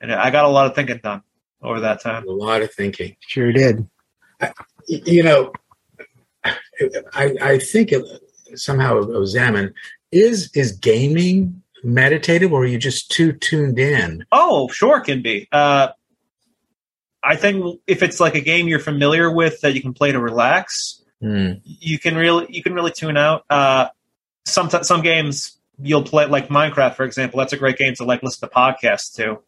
[0.00, 1.22] And I got a lot of thinking done
[1.62, 2.26] over that time.
[2.28, 3.16] A lot of thinking.
[3.26, 3.86] Sure did.
[4.40, 4.52] I,
[4.86, 5.52] you know,
[7.14, 8.04] I, I think it,
[8.54, 9.74] somehow examine
[10.12, 14.24] is is gaming meditative or are you just too tuned in?
[14.32, 15.48] Oh, sure, can be.
[15.52, 15.88] Uh,
[17.22, 20.20] I think if it's like a game you're familiar with that you can play to
[20.20, 21.60] relax, Mm.
[21.64, 23.44] you can really you can really tune out.
[23.50, 23.88] Uh,
[24.46, 27.40] some some games you'll play like Minecraft, for example.
[27.40, 29.40] That's a great game to like listen to podcasts to.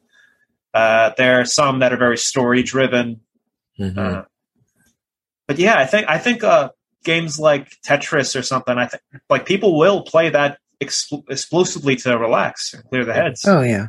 [0.72, 3.20] Uh, there are some that are very story driven.
[3.78, 3.98] Mhm.
[3.98, 4.24] Uh,
[5.48, 6.70] but yeah, I think I think uh,
[7.04, 8.78] games like Tetris or something.
[8.78, 13.44] I think like people will play that ex- exclusively to relax and clear the heads.
[13.46, 13.88] Oh yeah.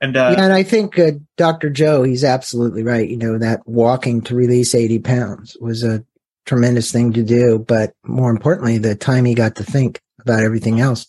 [0.00, 1.68] And uh, yeah, and I think uh, Dr.
[1.68, 3.08] Joe, he's absolutely right.
[3.08, 6.02] You know, that walking to release 80 pounds was a
[6.46, 7.58] tremendous thing to do.
[7.58, 11.06] But more importantly, the time he got to think about everything else,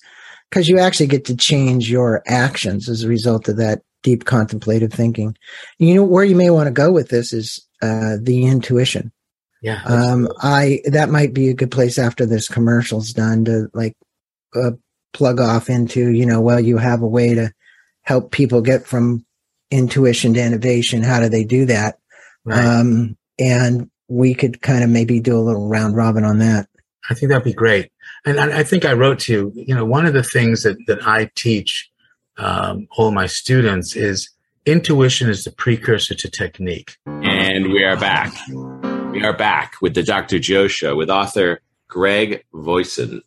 [0.49, 4.91] because you actually get to change your actions as a result of that deep contemplative
[4.93, 5.35] thinking.
[5.77, 9.11] You know, where you may want to go with this is uh, the intuition.
[9.61, 9.81] Yeah.
[9.85, 13.95] Um, I that might be a good place after this commercial's done to like
[14.55, 14.71] uh,
[15.13, 17.51] plug off into you know well you have a way to
[18.01, 19.23] help people get from
[19.69, 21.03] intuition to innovation.
[21.03, 21.99] How do they do that?
[22.43, 22.63] right.
[22.63, 26.67] Um, and we could kind of maybe do a little round robin on that.
[27.09, 27.91] I think that'd be great.
[28.25, 30.77] And I, I think I wrote to you, you know, one of the things that,
[30.87, 31.90] that I teach
[32.41, 34.29] um, all my students is
[34.65, 36.97] intuition is the precursor to technique.
[37.05, 38.33] And we are back.
[38.49, 40.39] We are back with the Dr.
[40.39, 43.21] Joe Show with author Greg Voisin,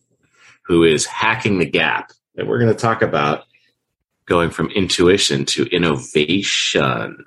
[0.63, 2.11] who is hacking the gap.
[2.37, 3.45] And we're going to talk about
[4.27, 7.25] going from intuition to innovation.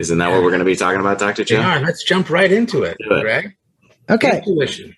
[0.00, 1.44] Isn't that what we're going to be talking about, Dr.
[1.44, 1.60] Joe?
[1.60, 3.20] Yeah, let's jump right into it, it.
[3.20, 3.56] Greg.
[4.10, 4.38] Okay.
[4.38, 4.96] Intuition.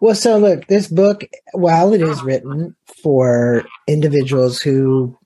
[0.00, 5.16] Well, so look, this book, while it is written for individuals who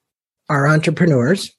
[0.49, 1.53] are entrepreneurs,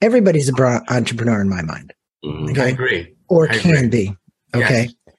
[0.00, 1.92] everybody's a bro- entrepreneur in my mind,
[2.24, 2.48] Mhm.
[2.48, 3.14] I okay, agree.
[3.28, 3.88] or I can agree.
[3.88, 4.16] be.
[4.54, 4.82] Okay.
[4.84, 5.14] Yes.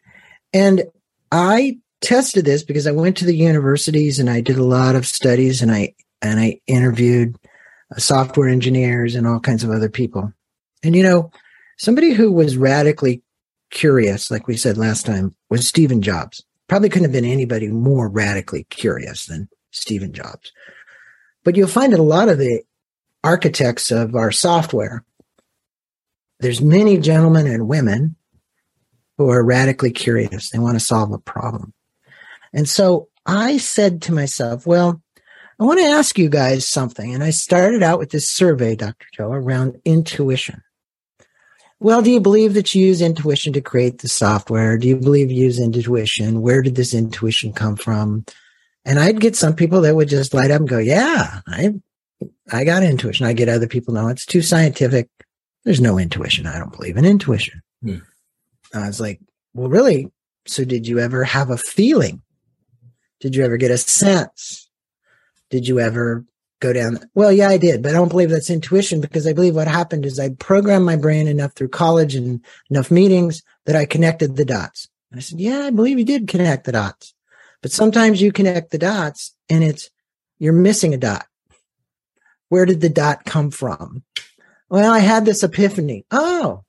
[0.53, 0.83] And
[1.31, 5.05] I tested this because I went to the universities and I did a lot of
[5.05, 7.35] studies and I and I interviewed
[7.95, 10.31] uh, software engineers and all kinds of other people.
[10.83, 11.31] And you know,
[11.77, 13.21] somebody who was radically
[13.71, 16.43] curious, like we said last time, was Stephen Jobs.
[16.67, 20.51] Probably couldn't have been anybody more radically curious than Stephen Jobs.
[21.43, 22.63] But you'll find that a lot of the
[23.23, 25.05] architects of our software,
[26.39, 28.15] there's many gentlemen and women
[29.17, 30.49] who are radically curious.
[30.49, 31.73] They want to solve a problem.
[32.53, 35.01] And so I said to myself, well,
[35.59, 37.13] I want to ask you guys something.
[37.13, 39.07] And I started out with this survey, Dr.
[39.13, 40.61] Joe, around intuition.
[41.79, 44.77] Well, do you believe that you use intuition to create the software?
[44.77, 46.41] Do you believe you use intuition?
[46.41, 48.25] Where did this intuition come from?
[48.83, 51.75] And I'd get some people that would just light up and go, yeah, I,
[52.51, 53.27] I got intuition.
[53.27, 55.09] I get other people, no, it's too scientific.
[55.65, 56.47] There's no intuition.
[56.47, 57.61] I don't believe in intuition.
[57.83, 57.97] Hmm.
[58.73, 59.19] I was like,
[59.53, 60.11] well, really?
[60.47, 62.21] So did you ever have a feeling?
[63.19, 64.69] Did you ever get a sense?
[65.49, 66.25] Did you ever
[66.59, 66.99] go down?
[67.13, 70.05] Well, yeah, I did, but I don't believe that's intuition because I believe what happened
[70.05, 74.45] is I programmed my brain enough through college and enough meetings that I connected the
[74.45, 74.89] dots.
[75.11, 77.13] And I said, yeah, I believe you did connect the dots,
[77.61, 79.89] but sometimes you connect the dots and it's,
[80.39, 81.25] you're missing a dot.
[82.49, 84.03] Where did the dot come from?
[84.69, 86.05] Well, I had this epiphany.
[86.11, 86.63] Oh,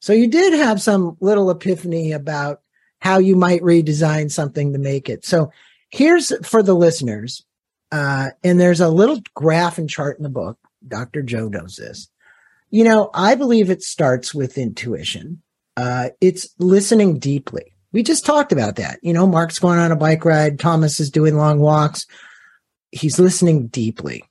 [0.00, 2.60] so you did have some little epiphany about
[3.00, 5.24] how you might redesign something to make it.
[5.24, 5.50] So
[5.90, 7.44] here's for the listeners.
[7.90, 10.58] Uh, and there's a little graph and chart in the book.
[10.86, 11.22] Dr.
[11.22, 12.08] Joe knows this.
[12.70, 15.42] You know, I believe it starts with intuition.
[15.76, 17.74] Uh, it's listening deeply.
[17.92, 18.98] We just talked about that.
[19.02, 20.58] You know, Mark's going on a bike ride.
[20.58, 22.04] Thomas is doing long walks.
[22.90, 24.24] He's listening deeply,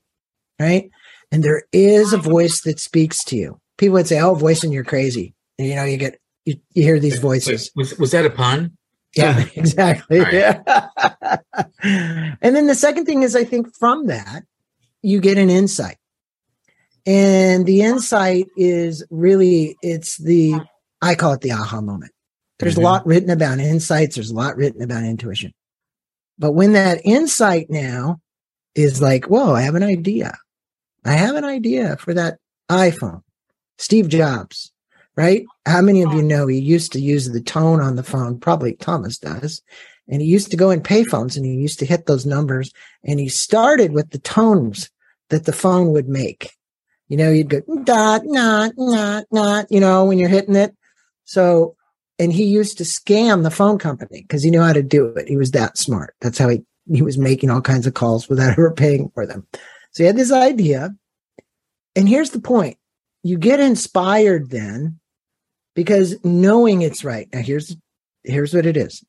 [0.60, 0.90] right?
[1.32, 3.60] And there is a voice that speaks to you.
[3.78, 7.00] People would say, "Oh, voicing, you're crazy." And, you know, you get you, you hear
[7.00, 7.72] these voices.
[7.76, 8.77] Was, was that a pun?
[9.16, 10.20] Yeah, exactly.
[10.20, 10.34] Right.
[10.34, 11.38] Yeah.
[12.42, 14.44] and then the second thing is, I think from that,
[15.02, 15.98] you get an insight.
[17.06, 20.56] And the insight is really, it's the,
[21.02, 22.12] I call it the aha moment.
[22.60, 22.80] There's Mhm.
[22.80, 24.16] a lot written about insights.
[24.16, 25.54] There's a lot written about intuition.
[26.38, 28.20] But when that insight now
[28.76, 30.38] is like, whoa, I have an idea.
[31.06, 32.40] I have an idea for that
[32.70, 33.22] iPhone.
[33.78, 34.72] Steve Jobs,
[35.18, 35.46] right?
[35.66, 38.40] How many of you know he used to use the tone on the phone?
[38.40, 39.62] Probably Thomas does.
[40.08, 42.72] And he used to go in payphones and he used to hit those numbers
[43.04, 44.90] and he started with the tones
[45.30, 46.52] that the phone would make.
[47.10, 50.76] You know, you'd go dot, not, not, not, you know, when you're hitting it.
[51.26, 51.76] So,
[52.20, 55.28] and he used to scam the phone company because he knew how to do it.
[55.28, 56.16] He was that smart.
[56.22, 59.48] That's how he, he was making all kinds of calls without ever paying for them.
[59.92, 60.96] So he had this idea.
[61.96, 62.78] And here's the point.
[63.24, 65.00] You get inspired then
[65.78, 67.30] because knowing it's right.
[67.32, 67.78] Now here's
[68.24, 69.04] here's what it is.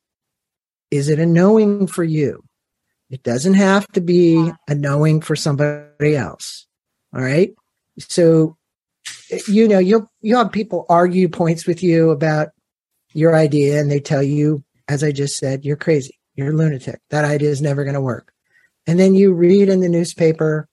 [0.90, 2.44] Is it a knowing for you?
[3.08, 6.66] It doesn't have to be a knowing for somebody else.
[7.14, 7.54] All right.
[7.98, 8.58] So,
[9.48, 12.50] you know, you'll, you'll have people argue points with you about
[13.14, 16.18] your idea and they tell you, as I just said, you're crazy.
[16.34, 17.00] You're a lunatic.
[17.08, 18.30] That idea is never going to work.
[18.86, 20.68] And then you read in the newspaper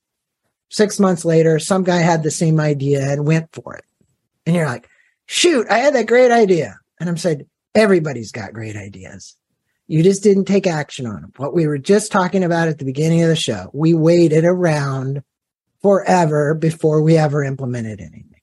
[0.70, 3.86] six months later, some guy had the same idea and went for it.
[4.46, 4.90] And you're like,
[5.26, 6.78] shoot, I had that great idea.
[7.00, 9.36] And I'm saying, everybody's got great ideas.
[9.88, 11.32] You just didn't take action on them.
[11.38, 15.22] What we were just talking about at the beginning of the show, we waited around
[15.82, 18.42] forever before we ever implemented anything.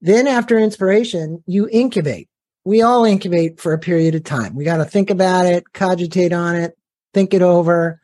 [0.00, 2.28] Then after inspiration, you incubate.
[2.64, 4.56] We all incubate for a period of time.
[4.56, 6.76] We got to think about it, cogitate on it,
[7.14, 8.00] think it over.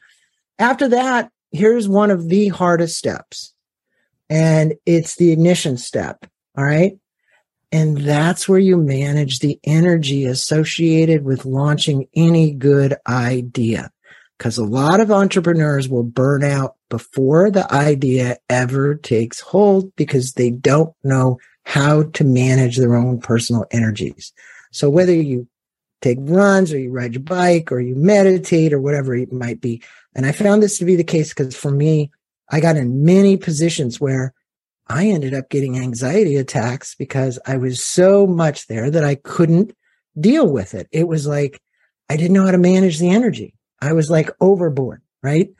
[0.58, 3.52] After that, here's one of the hardest steps.
[4.30, 6.24] And it's the ignition step.
[6.56, 6.92] All right.
[7.72, 13.90] And that's where you manage the energy associated with launching any good idea.
[14.38, 20.34] Because a lot of entrepreneurs will burn out before the idea ever takes hold because
[20.34, 24.32] they don't know how to manage their own personal energies.
[24.72, 25.48] So whether you
[26.02, 29.80] take runs or you ride your bike or you meditate or whatever it might be.
[30.14, 32.10] And I found this to be the case because for me,
[32.50, 34.34] I got in many positions where
[34.88, 39.74] I ended up getting anxiety attacks because I was so much there that I couldn't
[40.18, 40.88] deal with it.
[40.92, 41.60] It was like
[42.08, 43.54] I didn't know how to manage the energy.
[43.80, 45.50] I was like overboard, right?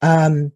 [0.00, 0.52] Um,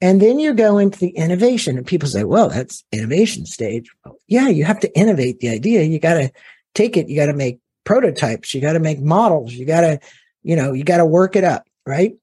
[0.00, 3.90] and then you go into the innovation, and people say, well, that's innovation stage.
[4.04, 5.82] Well, yeah, you have to innovate the idea.
[5.82, 6.30] You got to
[6.74, 7.08] take it.
[7.08, 8.52] You got to make prototypes.
[8.52, 9.54] You got to make models.
[9.54, 10.00] You got to,
[10.42, 12.14] you know, you got to work it up, right?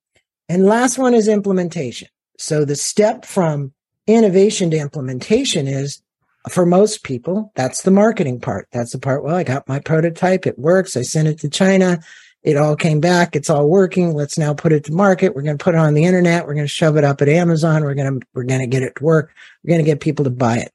[0.50, 2.10] And last one is implementation.
[2.38, 3.73] So the step from
[4.08, 6.02] innovation to implementation is
[6.50, 8.68] for most people, that's the marketing part.
[8.72, 9.24] That's the part.
[9.24, 10.46] Well, I got my prototype.
[10.46, 10.98] It works.
[10.98, 12.00] I sent it to China.
[12.44, 13.36] It all came back.
[13.36, 14.14] It's all working.
[14.14, 15.34] Let's now put it to market.
[15.34, 16.46] We're going to put it on the internet.
[16.46, 17.84] We're going to shove it up at Amazon.
[17.84, 19.32] We're going to, we're going to get it to work.
[19.64, 20.74] We're going to get people to buy it.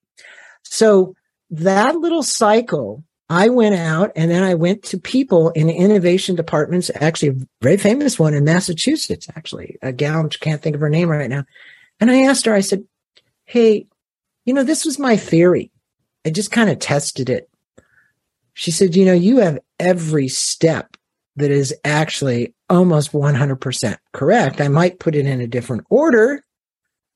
[0.63, 1.15] So
[1.51, 6.91] that little cycle, I went out and then I went to people in innovation departments,
[6.95, 10.89] actually a very famous one in Massachusetts, actually, a gal, I can't think of her
[10.89, 11.45] name right now.
[12.01, 12.85] And I asked her, I said,
[13.49, 13.87] Hey,
[14.45, 15.73] you know, this was my theory.
[16.27, 17.49] I just kind of tested it.
[18.53, 20.99] She said, you know, you have every step
[21.37, 24.61] that is actually almost 100% correct.
[24.61, 26.45] I might put it in a different order,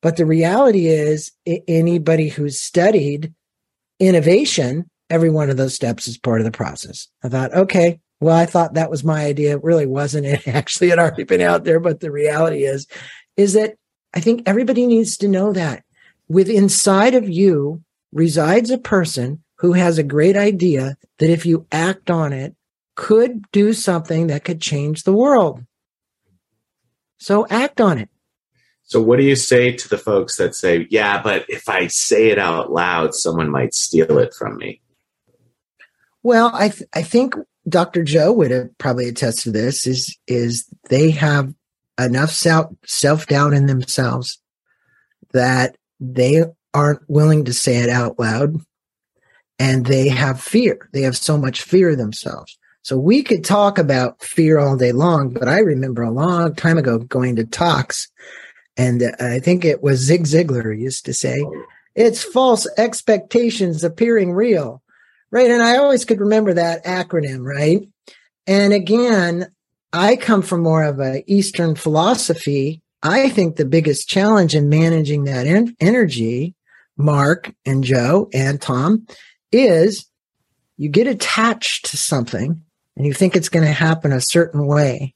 [0.00, 1.32] but the reality is
[1.68, 3.34] anybody who's studied
[4.00, 7.08] innovation, every one of those steps is part of the process.
[7.22, 9.56] I thought, okay, well, I thought that was my idea.
[9.56, 10.24] It really wasn't.
[10.26, 11.78] It actually had already been out there.
[11.78, 12.86] But the reality is,
[13.36, 13.74] is that
[14.14, 15.84] I think everybody needs to know that
[16.32, 21.66] with inside of you resides a person who has a great idea that if you
[21.70, 22.56] act on it,
[22.94, 25.62] could do something that could change the world.
[27.18, 28.08] So act on it.
[28.84, 32.30] So, what do you say to the folks that say, yeah, but if I say
[32.30, 34.80] it out loud, someone might steal it from me?
[36.22, 37.34] Well, I, th- I think
[37.68, 38.02] Dr.
[38.04, 41.54] Joe would have probably attest to this is, is they have
[42.00, 44.38] enough self doubt in themselves
[45.32, 48.56] that they aren't willing to say it out loud
[49.58, 50.88] and they have fear.
[50.92, 52.58] They have so much fear themselves.
[52.82, 56.78] So we could talk about fear all day long, but I remember a long time
[56.78, 58.08] ago going to talks
[58.76, 61.44] and uh, I think it was Zig Ziglar used to say,
[61.94, 64.82] it's false expectations appearing real.
[65.30, 65.50] Right.
[65.50, 67.44] And I always could remember that acronym.
[67.44, 67.88] Right.
[68.46, 69.50] And again,
[69.92, 72.81] I come from more of a Eastern philosophy.
[73.02, 76.54] I think the biggest challenge in managing that en- energy,
[76.96, 79.06] Mark and Joe and Tom,
[79.50, 80.06] is
[80.76, 82.62] you get attached to something
[82.96, 85.14] and you think it's going to happen a certain way.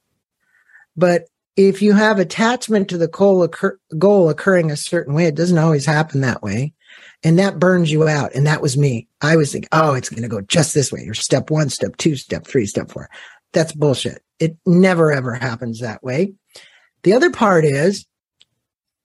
[0.96, 1.24] But
[1.56, 5.58] if you have attachment to the goal, occur- goal occurring a certain way, it doesn't
[5.58, 6.74] always happen that way.
[7.22, 8.34] And that burns you out.
[8.34, 9.08] And that was me.
[9.20, 11.96] I was thinking, oh, it's going to go just this way or step one, step
[11.96, 13.08] two, step three, step four.
[13.52, 14.22] That's bullshit.
[14.38, 16.34] It never ever happens that way.
[17.06, 18.04] The other part is,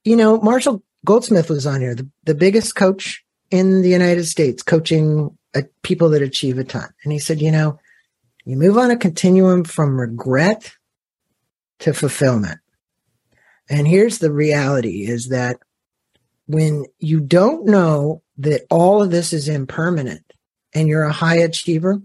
[0.03, 4.63] you know, Marshall Goldsmith was on here, the, the biggest coach in the United States,
[4.63, 6.89] coaching uh, people that achieve a ton.
[7.03, 7.79] And he said, you know,
[8.43, 10.71] you move on a continuum from regret
[11.81, 12.57] to fulfillment.
[13.69, 15.57] And here's the reality is that
[16.47, 20.25] when you don't know that all of this is impermanent
[20.73, 22.01] and you're a high achiever,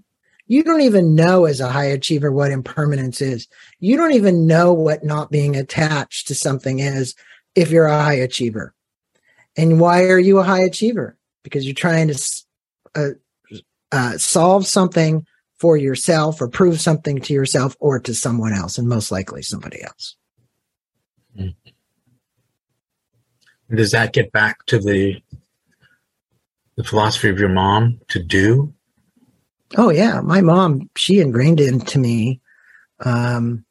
[0.46, 3.48] you don't even know as a high achiever what impermanence is.
[3.80, 7.14] You don't even know what not being attached to something is
[7.54, 8.74] if you're a high achiever.
[9.56, 11.16] And why are you a high achiever?
[11.42, 12.44] Because you're trying to
[12.94, 13.08] uh,
[13.90, 15.26] uh, solve something
[15.58, 19.82] for yourself or prove something to yourself or to someone else, and most likely somebody
[19.82, 20.16] else.
[23.74, 25.20] Does that get back to the
[26.76, 28.74] the philosophy of your mom to do?
[29.76, 32.40] Oh yeah, my mom she ingrained into me.
[33.00, 33.64] Um,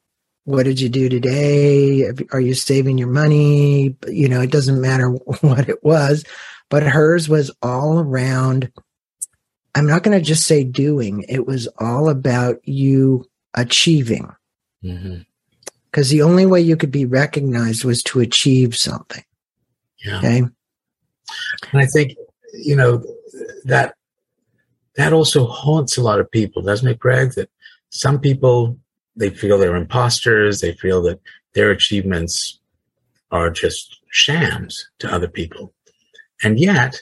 [0.43, 2.12] what did you do today?
[2.32, 3.96] Are you saving your money?
[4.08, 5.10] You know, it doesn't matter
[5.41, 6.24] what it was,
[6.70, 8.72] but hers was all around.
[9.74, 11.26] I'm not going to just say doing.
[11.28, 13.26] It was all about you
[13.56, 14.32] achieving.
[14.82, 16.10] Because mm-hmm.
[16.10, 19.24] the only way you could be recognized was to achieve something.
[20.06, 20.20] Yeah.
[20.20, 20.38] Okay.
[20.38, 20.54] And
[21.74, 22.16] I think,
[22.54, 23.04] you know,
[23.66, 23.95] that
[24.98, 27.34] that also haunts a lot of people, doesn't it, Greg?
[27.34, 27.50] That
[27.89, 28.78] some people
[29.16, 31.20] they feel they're imposters, they feel that
[31.54, 32.60] their achievements
[33.32, 35.74] are just shams to other people.
[36.43, 37.02] And yet,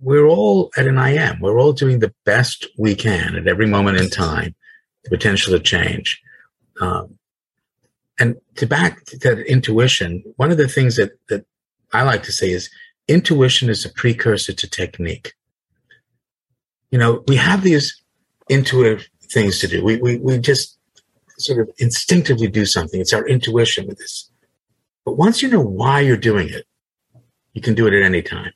[0.00, 1.40] we're all at an I am.
[1.40, 4.54] We're all doing the best we can at every moment in time,
[5.04, 6.20] the potential to change.
[6.80, 7.18] Um,
[8.18, 11.44] and to back to that intuition, one of the things that, that
[11.92, 12.70] I like to say is
[13.08, 15.34] intuition is a precursor to technique.
[16.94, 18.00] You know, we have these
[18.48, 19.82] intuitive things to do.
[19.82, 20.78] We, we, we just
[21.38, 23.00] sort of instinctively do something.
[23.00, 24.30] It's our intuition with this.
[25.04, 26.68] But once you know why you're doing it,
[27.52, 28.52] you can do it at any time.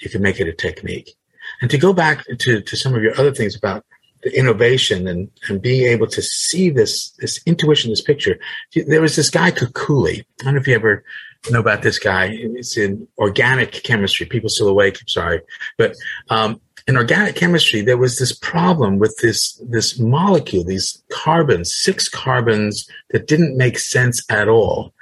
[0.00, 1.16] You can make it a technique.
[1.62, 3.82] And to go back to, to some of your other things about
[4.22, 8.38] the innovation and, and being able to see this, this intuition, this picture.
[8.74, 10.18] There was this guy, Kekule.
[10.20, 11.02] I don't know if you ever
[11.50, 12.30] know about this guy.
[12.32, 14.26] It's in organic chemistry.
[14.26, 14.98] People still awake.
[15.00, 15.40] I'm sorry.
[15.76, 15.94] But,
[16.30, 22.08] um, in organic chemistry, there was this problem with this, this molecule, these carbons, six
[22.08, 24.94] carbons that didn't make sense at all.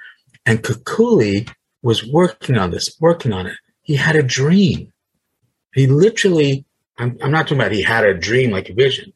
[0.45, 1.49] And Kekule
[1.83, 3.57] was working on this, working on it.
[3.83, 4.93] He had a dream.
[5.75, 6.67] He literally
[6.99, 9.13] I'm, I'm not talking about he had a dream like a vision.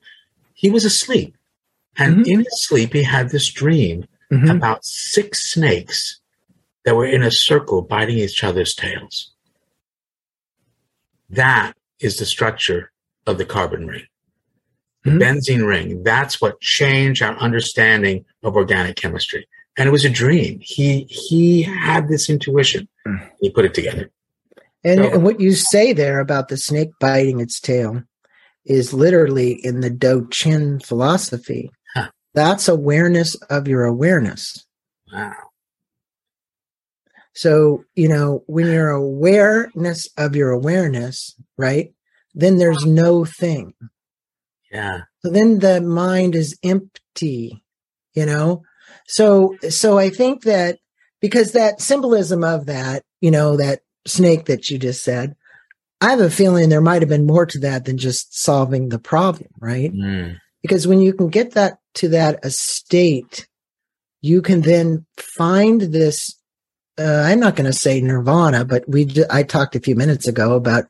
[0.55, 1.37] He was asleep.
[1.97, 2.31] And mm-hmm.
[2.31, 4.51] in his sleep, he had this dream mm-hmm.
[4.51, 6.20] about six snakes
[6.85, 9.33] that were in a circle biting each other's tails.
[11.29, 12.91] That is the structure
[13.27, 14.07] of the carbon ring.
[15.05, 15.23] The mm-hmm.
[15.23, 16.03] benzene ring.
[16.03, 19.47] That's what changed our understanding of organic chemistry.
[19.79, 20.59] And it was a dream.
[20.61, 22.89] He he had this intuition.
[23.07, 23.31] Mm.
[23.41, 24.11] He put it together.
[24.83, 28.03] And, and what you say there about the snake biting its tail
[28.65, 31.71] is literally in the Dzogchen philosophy.
[31.95, 32.11] Huh.
[32.35, 34.65] That's awareness of your awareness.
[35.13, 35.50] Wow.
[37.41, 41.95] So, you know, when you're awareness of your awareness, right?
[42.35, 43.73] Then there's no thing.
[44.71, 45.05] Yeah.
[45.25, 47.65] So then the mind is empty,
[48.13, 48.61] you know?
[49.07, 50.81] So, so I think that
[51.23, 55.35] because that symbolism of that, you know, that snake that you just said,
[56.03, 58.99] I have a feeling there might have been more to that than just solving the
[58.99, 59.91] problem, right?
[59.91, 60.37] Mm.
[60.61, 63.49] Because when you can get that to that estate,
[64.21, 66.37] you can then find this.
[67.01, 70.55] Uh, I'm not going to say nirvana, but we I talked a few minutes ago
[70.55, 70.85] about,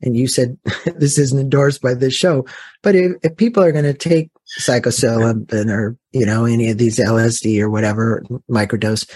[0.00, 0.56] and you said
[0.96, 2.46] this isn't endorsed by this show,
[2.82, 6.98] but if, if people are going to take psilocybin or you know any of these
[6.98, 9.10] LSD or whatever microdose,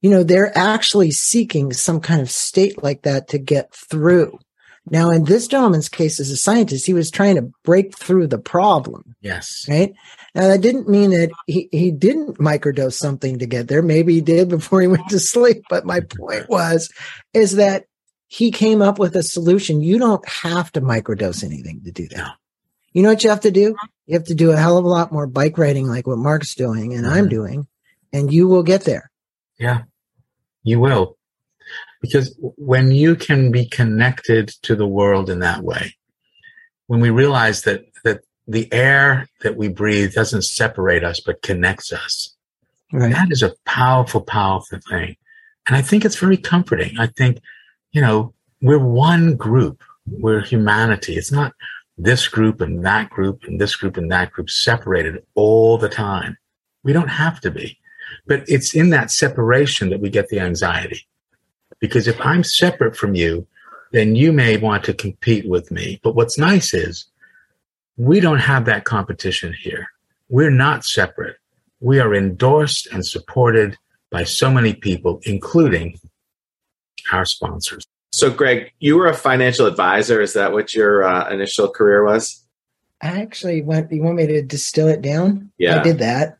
[0.00, 4.38] you know, they're actually seeking some kind of state like that to get through.
[4.86, 8.38] Now, in this gentleman's case, as a scientist, he was trying to break through the
[8.38, 9.14] problem.
[9.20, 9.66] Yes.
[9.68, 9.92] Right.
[10.34, 13.82] Now, that didn't mean that he, he didn't microdose something to get there.
[13.82, 15.62] Maybe he did before he went to sleep.
[15.68, 16.90] But my point was,
[17.34, 17.84] is that
[18.26, 19.82] he came up with a solution.
[19.82, 22.32] You don't have to microdose anything to do that.
[22.92, 23.76] You know what you have to do?
[24.06, 26.54] You have to do a hell of a lot more bike riding like what Mark's
[26.54, 27.14] doing and mm-hmm.
[27.14, 27.68] I'm doing,
[28.12, 29.10] and you will get there.
[29.58, 29.82] Yeah,
[30.62, 31.16] you will.
[32.00, 35.94] Because when you can be connected to the world in that way,
[36.86, 41.92] when we realize that, that the air that we breathe doesn't separate us, but connects
[41.92, 42.34] us,
[42.92, 43.12] right.
[43.12, 45.16] that is a powerful, powerful thing.
[45.66, 46.98] And I think it's very comforting.
[46.98, 47.38] I think,
[47.92, 49.82] you know, we're one group.
[50.06, 51.16] We're humanity.
[51.16, 51.52] It's not
[51.96, 56.36] this group and that group and this group and that group separated all the time.
[56.82, 57.78] We don't have to be.
[58.26, 61.06] But it's in that separation that we get the anxiety.
[61.80, 63.46] Because if I'm separate from you,
[63.92, 66.00] then you may want to compete with me.
[66.02, 67.06] But what's nice is
[67.96, 69.88] we don't have that competition here.
[70.28, 71.36] We're not separate.
[71.80, 73.76] We are endorsed and supported
[74.10, 75.98] by so many people, including
[77.12, 77.86] our sponsors.
[78.12, 80.20] So, Greg, you were a financial advisor.
[80.20, 82.44] Is that what your uh, initial career was?
[83.02, 83.90] I actually went.
[83.92, 85.50] You want me to distill it down?
[85.58, 86.38] Yeah, I did that.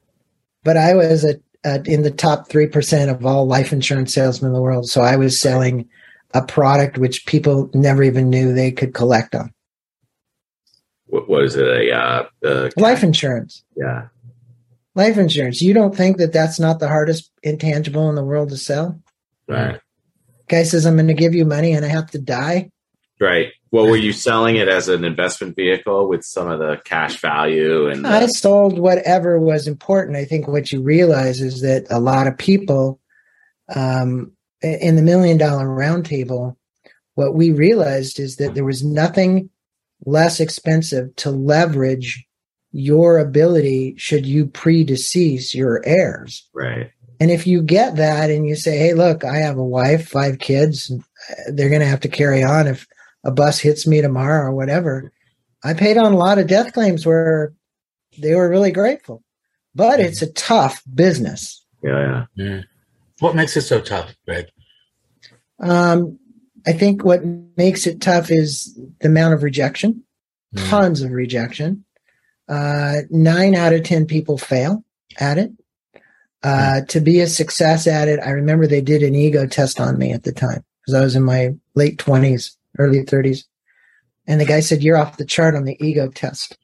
[0.63, 4.55] But I was a uh, in the top 3% of all life insurance salesmen in
[4.55, 4.89] the world.
[4.89, 5.89] So I was selling
[6.33, 9.53] a product which people never even knew they could collect on.
[11.07, 11.67] what was it?
[11.67, 13.65] A uh, uh, Life insurance.
[13.77, 14.09] Yeah.
[14.95, 15.61] Life insurance.
[15.61, 19.01] You don't think that that's not the hardest intangible in the world to sell?
[19.49, 19.81] Right.
[20.49, 22.71] Guy says, I'm going to give you money and I have to die.
[23.21, 23.53] Right.
[23.73, 27.89] Well, were you selling it as an investment vehicle with some of the cash value
[27.89, 30.17] and I sold whatever was important.
[30.17, 33.01] I think what you realize is that a lot of people
[33.75, 36.57] um, in the million dollar roundtable,
[37.15, 39.51] what we realized is that there was nothing
[40.05, 42.27] less expensive to leverage
[42.73, 46.49] your ability should you predecease your heirs.
[46.53, 46.91] right?
[47.19, 50.39] And if you get that and you say, hey, look, I have a wife, five
[50.39, 50.91] kids,
[51.53, 52.87] they're going to have to carry on if
[53.25, 55.13] a bus hits me tomorrow or whatever.
[55.63, 57.53] I paid on a lot of death claims where
[58.19, 59.23] they were really grateful,
[59.75, 61.65] but it's a tough business.
[61.83, 62.45] Yeah, yeah.
[62.45, 62.65] Mm.
[63.21, 64.47] What makes it so tough, Greg?
[65.59, 66.19] Um,
[66.67, 67.23] I think what
[67.57, 70.03] makes it tough is the amount of rejection,
[70.55, 70.69] Mm.
[70.69, 71.85] tons of rejection.
[72.49, 74.85] Uh, nine out of 10 people fail
[75.19, 75.53] at it.
[76.43, 79.97] Uh, to be a success at it, I remember they did an ego test on
[79.99, 83.45] me at the time because I was in my late 20s, early 30s.
[84.27, 86.57] And the guy said, You're off the chart on the ego test.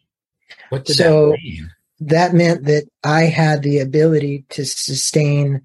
[0.71, 1.71] What did So- that mean?
[2.01, 5.63] That meant that I had the ability to sustain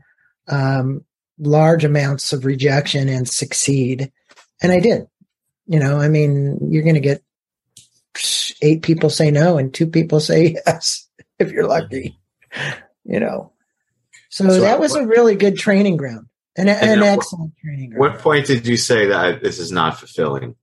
[0.47, 1.03] um,
[1.37, 4.11] large amounts of rejection and succeed.
[4.61, 5.07] And I did.
[5.67, 7.21] You know, I mean, you're going to get
[8.61, 11.07] eight people say no and two people say yes
[11.39, 12.17] if you're lucky,
[13.03, 13.51] you know.
[14.29, 16.27] So, So that was a really good training ground,
[16.57, 17.99] an, an now- excellent training ground.
[17.99, 20.55] What point did you say that this is not fulfilling?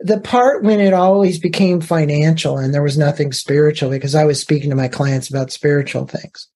[0.00, 4.40] the part when it always became financial and there was nothing spiritual because I was
[4.40, 6.48] speaking to my clients about spiritual things.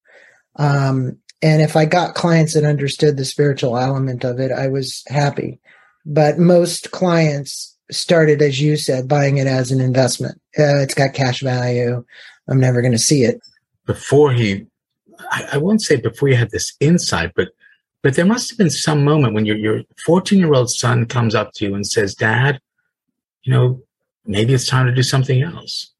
[0.56, 5.04] Um, and if I got clients that understood the spiritual element of it, I was
[5.06, 5.60] happy.
[6.04, 10.40] But most clients started, as you said, buying it as an investment.
[10.58, 12.04] Uh, it's got cash value.
[12.48, 13.40] I'm never going to see it.
[13.86, 14.66] Before he,
[15.30, 17.48] I, I won't say before he had this insight, but
[18.02, 21.34] but there must have been some moment when your your 14 year old son comes
[21.34, 22.60] up to you and says, "Dad,
[23.42, 23.82] you know,
[24.24, 25.92] maybe it's time to do something else."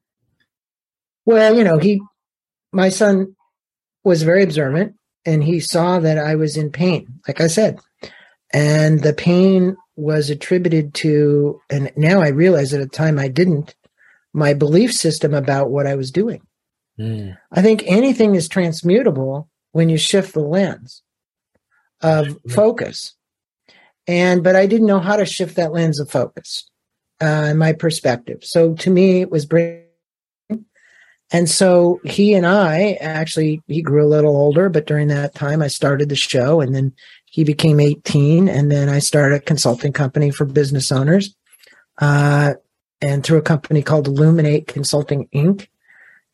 [1.24, 2.00] Well, you know, he,
[2.72, 3.36] my son
[4.02, 4.94] was very observant
[5.26, 7.78] and he saw that I was in pain, like I said.
[8.50, 13.74] And the pain was attributed to, and now I realize at the time I didn't,
[14.32, 16.40] my belief system about what I was doing.
[16.98, 17.36] Mm.
[17.52, 21.02] I think anything is transmutable when you shift the lens
[22.00, 23.14] of focus.
[24.06, 26.68] And, but I didn't know how to shift that lens of focus,
[27.20, 28.42] uh, my perspective.
[28.42, 29.84] So to me, it was bringing
[31.30, 35.60] and so he and I actually, he grew a little older, but during that time
[35.60, 36.94] I started the show and then
[37.26, 41.34] he became 18 and then I started a consulting company for business owners.
[42.00, 42.54] Uh,
[43.00, 45.68] and through a company called Illuminate Consulting Inc.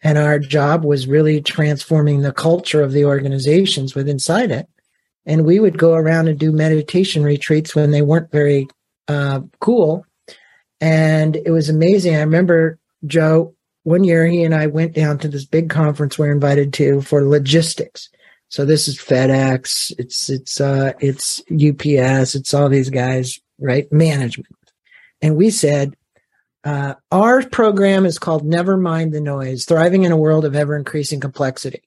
[0.03, 4.69] And our job was really transforming the culture of the organizations with inside it.
[5.27, 8.69] And we would go around and do meditation retreats when they weren't very
[9.09, 10.05] uh, cool.
[10.81, 12.15] And it was amazing.
[12.15, 13.55] I remember Joe,
[13.85, 17.27] one year he and I went down to this big conference we're invited to for
[17.27, 18.11] logistics.
[18.49, 23.91] So this is FedEx, it's it's uh it's UPS, it's all these guys, right?
[23.93, 24.55] Management.
[25.21, 25.97] And we said,
[26.65, 30.77] uh, our program is called Never Mind the Noise, Thriving in a World of Ever
[30.77, 31.83] Increasing Complexity.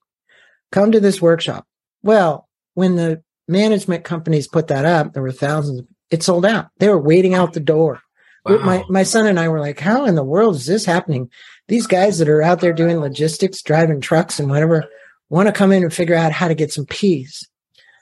[0.71, 1.65] Come to this workshop.
[2.03, 5.81] Well, when the management companies put that up, there were thousands.
[6.09, 6.67] It sold out.
[6.77, 8.01] They were waiting out the door.
[8.45, 8.59] Wow.
[8.59, 11.29] My my son and I were like, "How in the world is this happening?"
[11.67, 14.85] These guys that are out there doing logistics, driving trucks, and whatever,
[15.29, 17.43] want to come in and figure out how to get some peace.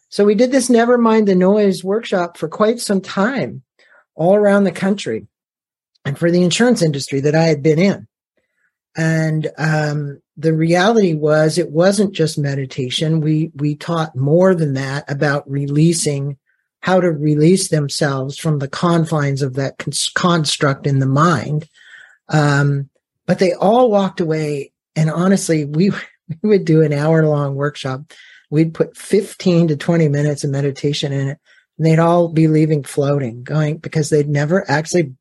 [0.10, 3.64] So we did this Never Mind the Noise workshop for quite some time,
[4.14, 5.28] all around the country,
[6.06, 8.08] and for the insurance industry that I had been in.
[8.96, 13.22] And um, the reality was, it wasn't just meditation.
[13.22, 16.38] We we taught more than that about releasing
[16.86, 21.68] how to release themselves from the confines of that cons- construct in the mind.
[22.30, 22.90] Um,
[23.26, 24.72] but they all walked away.
[24.96, 25.90] And honestly, we,
[26.44, 28.14] we would do an hour long workshop.
[28.52, 31.40] We'd put 15 to 20 minutes of meditation in it.
[31.78, 35.16] And they'd all be leaving floating, going because they'd never actually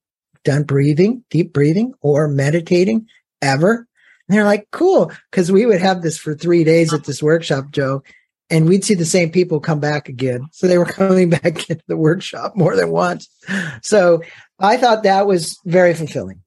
[0.45, 3.09] done breathing, deep breathing or meditating
[3.45, 3.87] ever.
[4.29, 5.13] And they're like, cool.
[5.33, 8.03] Cause we would have this for three days at this workshop, Joe
[8.51, 10.47] and we'd see the same people come back again.
[10.53, 13.29] So they were coming back into the workshop more than once.
[13.83, 14.23] So
[14.59, 16.41] I thought that was very fulfilling.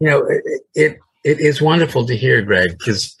[0.00, 3.16] You know, it it, it is wonderful to hear, Greg, because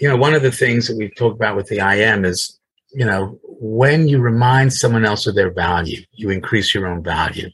[0.00, 2.58] you know one of the things that we've talked about with the IM is
[2.92, 7.48] you know when you remind someone else of their value, you increase your own value,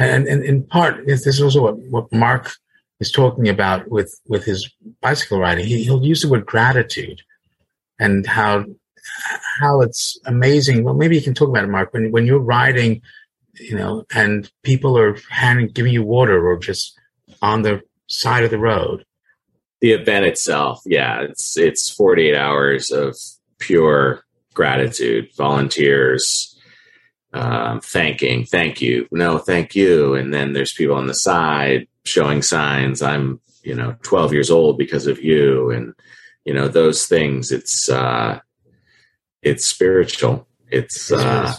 [0.00, 2.50] and and in part this is also what what Mark
[3.02, 5.66] is talking about with with his bicycle riding.
[5.66, 7.20] He, he'll use the word gratitude
[7.98, 8.64] and how
[9.60, 10.84] how it's amazing.
[10.84, 11.92] Well, maybe you can talk about it, Mark.
[11.92, 13.02] When when you're riding,
[13.54, 16.98] you know, and people are handing giving you water or just
[17.42, 19.04] on the side of the road.
[19.80, 23.16] The event itself, yeah, it's it's 48 hours of
[23.58, 24.24] pure
[24.54, 26.56] gratitude, volunteers,
[27.32, 32.42] um, thanking, thank you, no, thank you, and then there's people on the side showing
[32.42, 33.02] signs.
[33.02, 35.94] I'm, you know, 12 years old because of you, and
[36.44, 37.52] you know those things.
[37.52, 38.40] It's uh,
[39.42, 40.46] it's spiritual.
[40.70, 41.54] It's uh,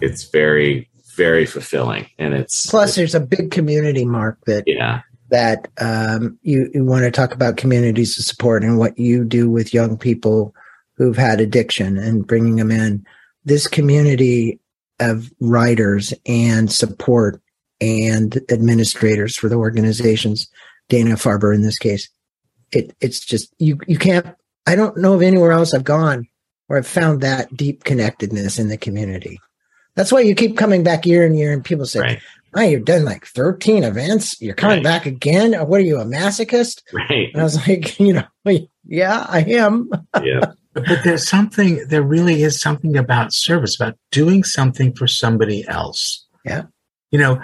[0.00, 4.38] it's very very fulfilling, and it's plus there's a big community, Mark.
[4.46, 8.98] That yeah that um, you, you want to talk about communities of support and what
[8.98, 10.54] you do with young people
[10.96, 13.04] who've had addiction and bringing them in.
[13.44, 14.58] This community
[15.00, 17.40] of writers and support
[17.80, 20.48] and administrators for the organizations,
[20.88, 22.08] Dana Farber in this case,
[22.72, 24.26] it, it's just you you can't.
[24.66, 26.28] I don't know of anywhere else I've gone
[26.66, 29.40] where I've found that deep connectedness in the community.
[29.94, 32.22] That's why you keep coming back year and year, and people say, right
[32.54, 34.40] oh, you've done like 13 events.
[34.40, 34.84] You're coming right.
[34.84, 35.54] back again.
[35.54, 36.82] What are you, a masochist?
[36.92, 37.30] Right.
[37.32, 39.90] And I was like, you know, yeah, I am.
[40.22, 40.52] Yeah.
[40.72, 46.26] but there's something, there really is something about service, about doing something for somebody else.
[46.44, 46.64] Yeah.
[47.10, 47.42] You know,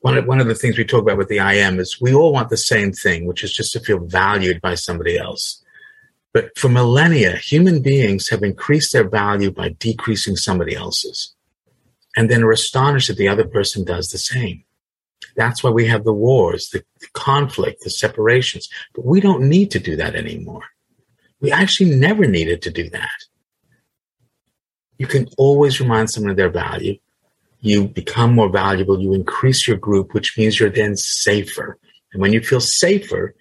[0.00, 2.32] one of, one of the things we talk about with the IM is we all
[2.32, 5.62] want the same thing, which is just to feel valued by somebody else.
[6.32, 11.34] But for millennia, human beings have increased their value by decreasing somebody else's
[12.16, 14.64] and then are astonished that the other person does the same.
[15.36, 18.68] That's why we have the wars, the, the conflict, the separations.
[18.94, 20.64] But we don't need to do that anymore.
[21.40, 23.08] We actually never needed to do that.
[24.98, 26.98] You can always remind someone of their value.
[27.62, 29.00] You become more valuable.
[29.00, 31.78] You increase your group, which means you're then safer.
[32.12, 33.34] And when you feel safer,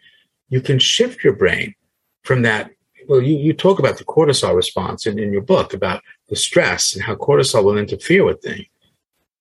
[0.50, 1.74] you can shift your brain
[2.24, 2.72] from that.
[3.10, 6.94] Well, you, you talk about the cortisol response in, in your book about the stress
[6.94, 8.68] and how cortisol will interfere with things.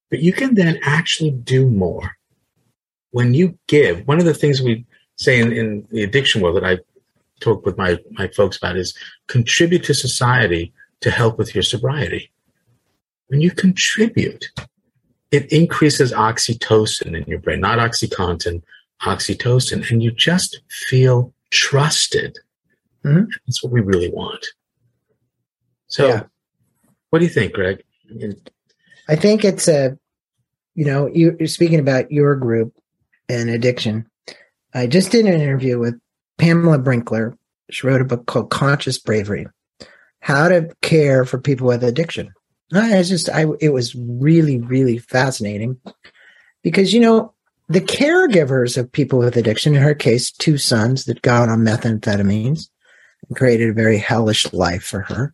[0.09, 2.17] But you can then actually do more.
[3.11, 6.65] When you give, one of the things we say in, in the addiction world that
[6.65, 6.79] I
[7.39, 12.31] talk with my, my folks about is contribute to society to help with your sobriety.
[13.27, 14.49] When you contribute,
[15.31, 18.61] it increases oxytocin in your brain, not oxycontin,
[19.03, 22.37] oxytocin, and you just feel trusted.
[23.03, 23.25] Mm-hmm.
[23.47, 24.45] That's what we really want.
[25.87, 26.23] So yeah.
[27.09, 27.83] What do you think, Greg?
[29.09, 29.97] I think it's a,
[30.75, 32.73] you know, you're speaking about your group
[33.27, 34.07] and addiction.
[34.73, 35.99] I just did an interview with
[36.37, 37.37] Pamela Brinkler.
[37.69, 39.45] She wrote a book called Conscious Bravery
[40.21, 42.31] How to Care for People with Addiction.
[42.73, 45.79] I was just, I, it was really, really fascinating
[46.63, 47.33] because, you know,
[47.67, 52.69] the caregivers of people with addiction, in her case, two sons that got on methamphetamines
[53.27, 55.33] and created a very hellish life for her.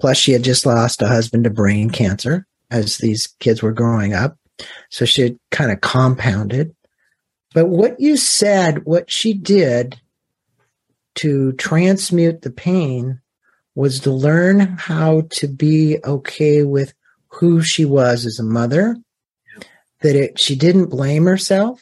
[0.00, 4.14] Plus, she had just lost a husband to brain cancer as these kids were growing
[4.14, 4.36] up.
[4.90, 6.74] So she had kind of compounded.
[7.54, 10.00] But what you said, what she did
[11.16, 13.20] to transmute the pain
[13.76, 16.94] was to learn how to be okay with
[17.28, 18.96] who she was as a mother,
[20.00, 21.80] that it, she didn't blame herself.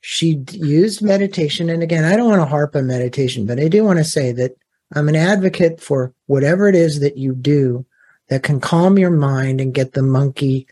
[0.00, 1.68] She used meditation.
[1.68, 4.32] And again, I don't want to harp on meditation, but I do want to say
[4.32, 4.56] that
[4.94, 7.84] I'm an advocate for whatever it is that you do
[8.28, 10.66] that can calm your mind and get the monkey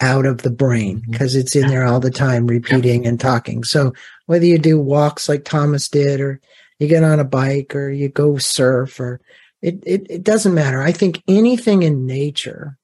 [0.00, 1.40] out of the brain because mm-hmm.
[1.40, 3.64] it's in there all the time repeating and talking.
[3.64, 3.94] So
[4.26, 6.38] whether you do walks like Thomas did or
[6.78, 9.22] you get on a bike or you go surf or
[9.66, 10.80] it, it, it doesn't matter.
[10.80, 12.78] I think anything in nature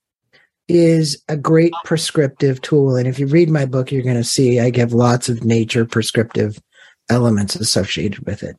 [0.67, 2.97] is a great prescriptive tool.
[2.97, 5.85] And if you read my book, you're going to see I give lots of nature
[5.85, 6.61] prescriptive
[7.09, 8.57] elements associated with it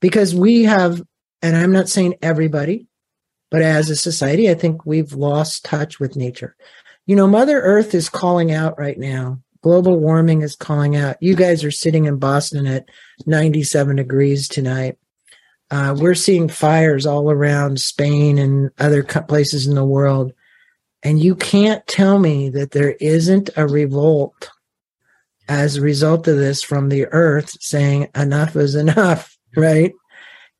[0.00, 1.02] because we have
[1.42, 2.86] and I'm not saying everybody,
[3.50, 6.56] but as a society, I think we've lost touch with nature.
[7.06, 9.40] You know, Mother Earth is calling out right now.
[9.62, 11.16] Global warming is calling out.
[11.20, 12.88] You guys are sitting in Boston at
[13.26, 14.96] 97 degrees tonight.
[15.70, 20.32] Uh, we're seeing fires all around Spain and other places in the world.
[21.02, 24.50] And you can't tell me that there isn't a revolt
[25.48, 29.92] as a result of this from the earth saying enough is enough, right?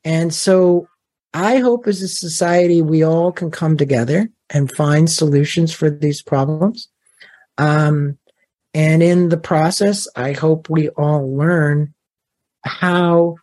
[0.05, 0.89] And so
[1.35, 6.23] I hope as a society, we all can come together and find solutions for these
[6.23, 6.89] problems.
[7.59, 8.19] Um,
[8.73, 11.95] and in the process, I hope we all learn
[12.65, 13.37] how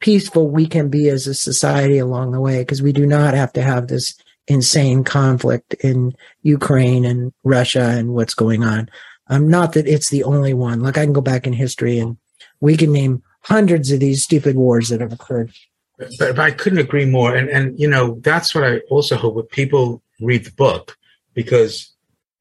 [0.00, 3.52] peaceful we can be as a society along the way, because we do not have
[3.54, 4.14] to have this
[4.46, 8.90] insane conflict in Ukraine and Russia and what's going on.
[9.28, 10.80] Um, not that it's the only one.
[10.80, 12.18] Like I can go back in history and
[12.60, 15.50] we can name hundreds of these stupid wars that have occurred.
[15.98, 17.34] But, but I couldn't agree more.
[17.34, 20.96] And, and, you know, that's what I also hope when people read the book,
[21.32, 21.90] because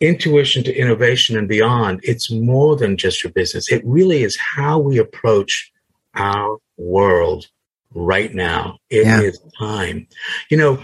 [0.01, 3.71] intuition to innovation and beyond, it's more than just your business.
[3.71, 5.71] It really is how we approach
[6.15, 7.47] our world
[7.93, 8.79] right now.
[8.89, 9.21] It Yeah.
[9.21, 10.07] is time.
[10.49, 10.83] You know,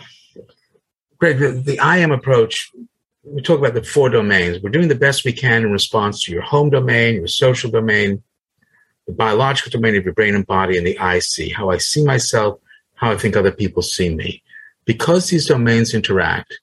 [1.17, 2.71] Greg, the, the I am approach,
[3.23, 4.61] we talk about the four domains.
[4.61, 8.23] We're doing the best we can in response to your home domain, your social domain,
[9.05, 12.03] the biological domain of your brain and body, and the I see, how I see
[12.03, 12.59] myself,
[12.95, 14.43] how I think other people see me.
[14.85, 16.59] Because these domains interact,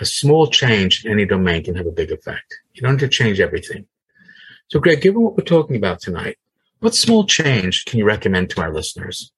[0.00, 2.54] a small change in any domain can have a big effect.
[2.72, 3.86] You don't have to change everything.
[4.68, 6.38] So, Greg, given what we're talking about tonight,
[6.80, 9.32] what small change can you recommend to our listeners?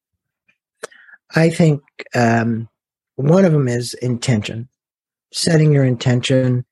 [1.35, 1.81] I think
[2.15, 2.69] um,
[3.15, 4.69] one of them is intention,
[5.31, 6.65] setting your intention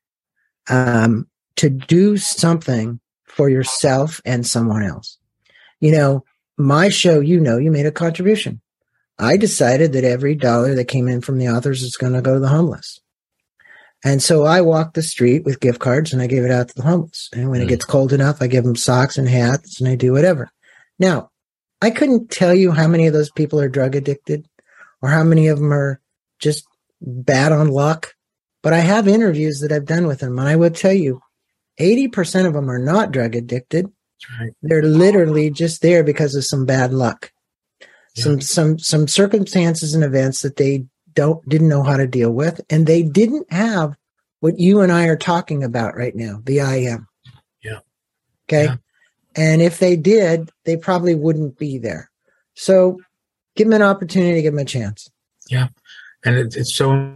[0.68, 5.18] um, to do something for yourself and someone else.
[5.80, 6.24] You know,
[6.58, 8.60] my show, you know, you made a contribution.
[9.18, 12.34] I decided that every dollar that came in from the authors is going to go
[12.34, 13.00] to the homeless.
[14.04, 16.74] And so I walk the street with gift cards and I give it out to
[16.74, 17.28] the homeless.
[17.32, 17.68] And when it Mm.
[17.68, 20.50] gets cold enough, I give them socks and hats and I do whatever.
[21.02, 21.32] Now,
[21.80, 24.46] I couldn't tell you how many of those people are drug addicted
[25.02, 26.00] or how many of them are
[26.38, 26.64] just
[27.00, 28.14] bad on luck.
[28.62, 31.20] But I have interviews that I've done with them, and I will tell you,
[31.80, 33.90] 80% of them are not drug addicted.
[34.38, 34.52] Right.
[34.62, 37.32] They're literally just there because of some bad luck.
[38.14, 40.84] Some some some circumstances and events that they
[41.14, 43.96] don't didn't know how to deal with, and they didn't have
[44.40, 47.08] what you and I are talking about right now, the I am.
[47.64, 47.78] Yeah.
[48.46, 48.64] Okay.
[48.64, 48.76] Yeah.
[49.34, 52.10] And if they did, they probably wouldn't be there.
[52.54, 53.00] So
[53.56, 55.10] give them an opportunity, give them a chance.
[55.48, 55.68] Yeah.
[56.24, 57.14] And it, it's so,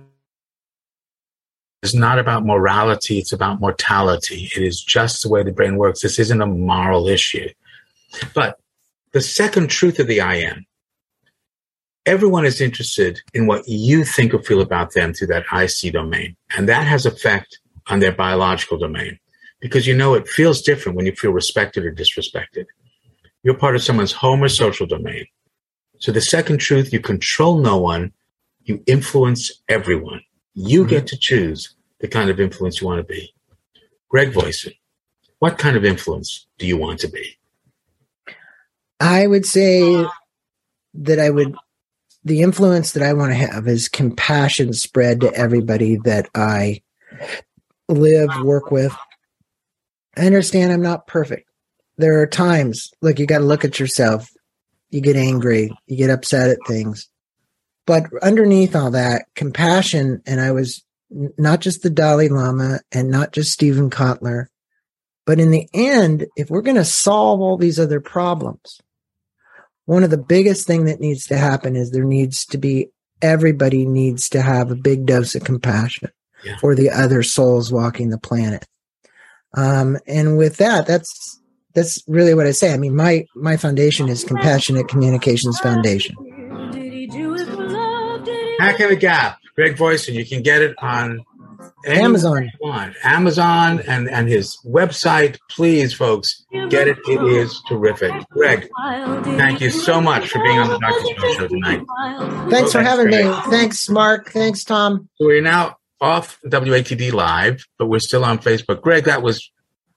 [1.82, 4.50] it's not about morality, it's about mortality.
[4.56, 6.02] It is just the way the brain works.
[6.02, 7.48] This isn't a moral issue.
[8.34, 8.58] But
[9.12, 10.66] the second truth of the I am,
[12.06, 16.36] everyone is interested in what you think or feel about them through that IC domain.
[16.56, 17.58] And that has effect
[17.88, 19.18] on their biological domain
[19.60, 22.66] because you know it feels different when you feel respected or disrespected.
[23.42, 25.26] You're part of someone's home or social domain.
[25.98, 28.12] So the second truth, you control no one,
[28.64, 30.22] you influence everyone.
[30.54, 30.88] You Mhm.
[30.88, 33.32] get to choose the kind of influence you want to be.
[34.08, 34.72] Greg Voisin,
[35.38, 37.38] what kind of influence do you want to be?
[39.00, 40.06] I would say
[40.94, 41.54] that I would,
[42.24, 46.82] the influence that I want to have is compassion spread to everybody that I
[47.88, 48.94] live, work with.
[50.16, 51.48] I understand I'm not perfect.
[51.98, 54.30] There are times, like, you got to look at yourself.
[54.90, 57.08] You get angry, you get upset at things.
[57.86, 63.32] But underneath all that, compassion, and I was not just the Dalai Lama and not
[63.32, 64.46] just Steven Kotler,
[65.24, 68.80] but in the end, if we're going to solve all these other problems,
[69.86, 72.88] one of the biggest thing that needs to happen is there needs to be
[73.22, 76.10] everybody needs to have a big dose of compassion
[76.44, 76.56] Yeah.
[76.58, 78.66] for the other souls walking the planet.
[79.54, 81.40] Um, and with that, that's
[81.74, 82.72] that's really what I say.
[82.72, 86.16] I mean, my my foundation is Compassionate Communications Foundation.
[88.58, 90.14] Hacking the Gap, Greg Voisin.
[90.14, 91.24] You can get it on
[91.86, 92.50] Amazon.
[92.64, 95.38] on Amazon and, and his website.
[95.50, 96.98] Please, folks, get it.
[97.06, 98.12] It is terrific.
[98.30, 98.68] Greg,
[99.36, 101.32] thank you so much for being on the Dr.
[101.34, 101.82] Show tonight.
[102.50, 103.22] Thanks for Thanks, having me.
[103.50, 104.30] Thanks, Mark.
[104.30, 105.08] Thanks, Tom.
[105.20, 108.82] We're now off WATD live, but we're still on Facebook.
[108.82, 109.50] Greg, that was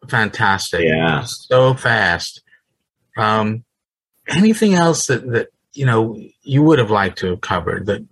[0.08, 0.86] fantastic.
[0.86, 1.24] Yeah.
[1.26, 2.42] So fast.
[3.18, 3.64] Um,
[4.28, 8.06] anything else that, that, you know, you would have liked to have covered that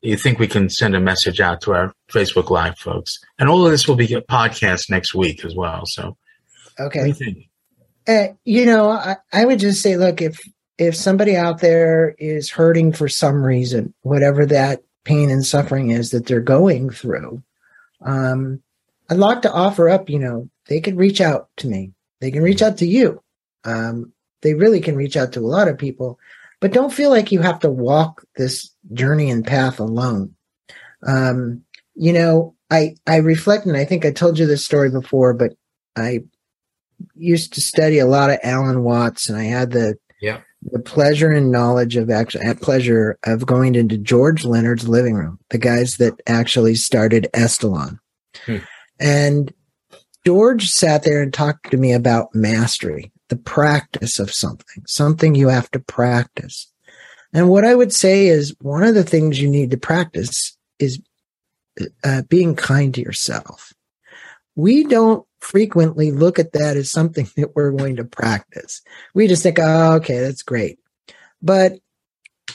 [0.00, 3.18] you think we can send a message out to our Facebook Live folks?
[3.38, 5.84] And all of this will be a podcast next week as well.
[5.86, 6.16] So
[6.78, 7.08] what do Okay.
[7.08, 7.48] you think?
[8.08, 10.40] Uh, you know, I, I would just say, look, if
[10.78, 16.10] if somebody out there is hurting for some reason, whatever that pain and suffering is
[16.10, 17.42] that they're going through,
[18.02, 18.62] um,
[19.10, 20.08] I'd like to offer up.
[20.08, 21.92] You know, they can reach out to me.
[22.20, 23.22] They can reach out to you.
[23.64, 26.18] Um, they really can reach out to a lot of people,
[26.60, 30.34] but don't feel like you have to walk this journey and path alone.
[31.06, 31.62] Um,
[31.94, 35.52] you know, I I reflect, and I think I told you this story before, but
[35.96, 36.20] I
[37.14, 40.40] used to study a lot of Alan Watts, and I had the Yeah.
[40.70, 45.38] The pleasure and knowledge of actually at pleasure of going into George Leonard's living room,
[45.50, 47.98] the guys that actually started Esalen,
[48.46, 48.58] Hmm.
[49.00, 49.52] and
[50.24, 55.48] George sat there and talked to me about mastery, the practice of something, something you
[55.48, 56.68] have to practice.
[57.32, 61.00] And what I would say is one of the things you need to practice is
[62.04, 63.72] uh, being kind to yourself.
[64.54, 68.80] we don't frequently look at that as something that we're going to practice.
[69.14, 70.78] We just think, oh, okay, that's great.
[71.42, 71.78] But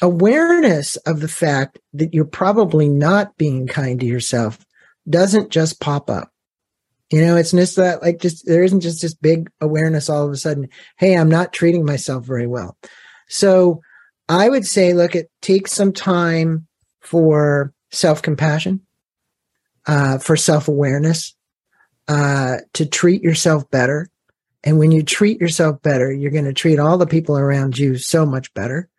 [0.01, 4.65] awareness of the fact that you're probably not being kind to yourself
[5.09, 6.31] doesn't just pop up.
[7.11, 10.31] You know, it's just that like just there isn't just this big awareness all of
[10.31, 10.67] a sudden,
[10.97, 12.77] hey, I'm not treating myself very well.
[13.29, 13.81] So
[14.27, 16.67] I would say, look, it takes some time
[16.99, 18.81] for self compassion,
[19.85, 21.36] uh, for self awareness,
[22.07, 24.09] uh, to treat yourself better.
[24.63, 27.97] And when you treat yourself better, you're going to treat all the people around you
[27.97, 28.89] so much better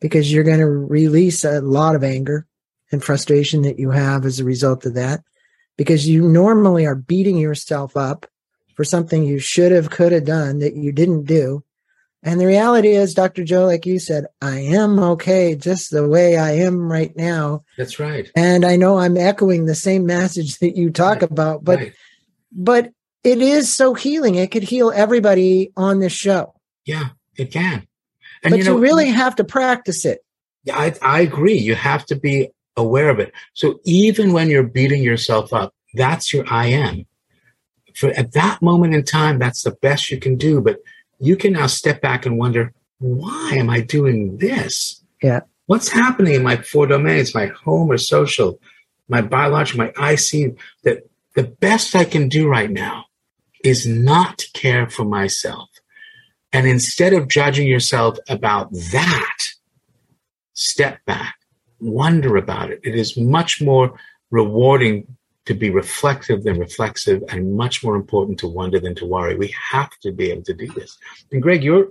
[0.00, 2.46] because you're going to release a lot of anger
[2.92, 5.22] and frustration that you have as a result of that
[5.76, 8.26] because you normally are beating yourself up
[8.74, 11.64] for something you should have, could have done that you didn't do.
[12.22, 13.44] And the reality is, Dr.
[13.44, 17.64] Joe, like you said, I am okay just the way I am right now.
[17.76, 18.30] That's right.
[18.34, 21.30] And I know I'm echoing the same message that you talk right.
[21.30, 21.92] about, but right.
[22.54, 22.90] But
[23.22, 24.36] it is so healing.
[24.36, 26.54] It could heal everybody on this show.
[26.84, 27.86] Yeah, it can.
[28.42, 30.24] And but you, know, you really have to practice it.
[30.64, 31.56] Yeah, I, I agree.
[31.56, 33.32] You have to be aware of it.
[33.54, 37.06] So even when you're beating yourself up, that's your I am.
[37.94, 40.60] For at that moment in time, that's the best you can do.
[40.60, 40.78] But
[41.20, 45.02] you can now step back and wonder, why am I doing this?
[45.22, 45.40] Yeah.
[45.66, 48.58] What's happening in my four domains, my home or social,
[49.08, 51.04] my biological, my IC, that
[51.34, 53.06] the best I can do right now
[53.62, 55.68] is not care for myself.
[56.52, 59.38] And instead of judging yourself about that,
[60.54, 61.36] step back
[61.84, 62.80] wonder about it.
[62.82, 63.98] It is much more
[64.30, 65.06] rewarding
[65.46, 69.36] to be reflective than reflexive and much more important to wonder than to worry.
[69.36, 70.96] We have to be able to do this.
[71.30, 71.88] And Greg, your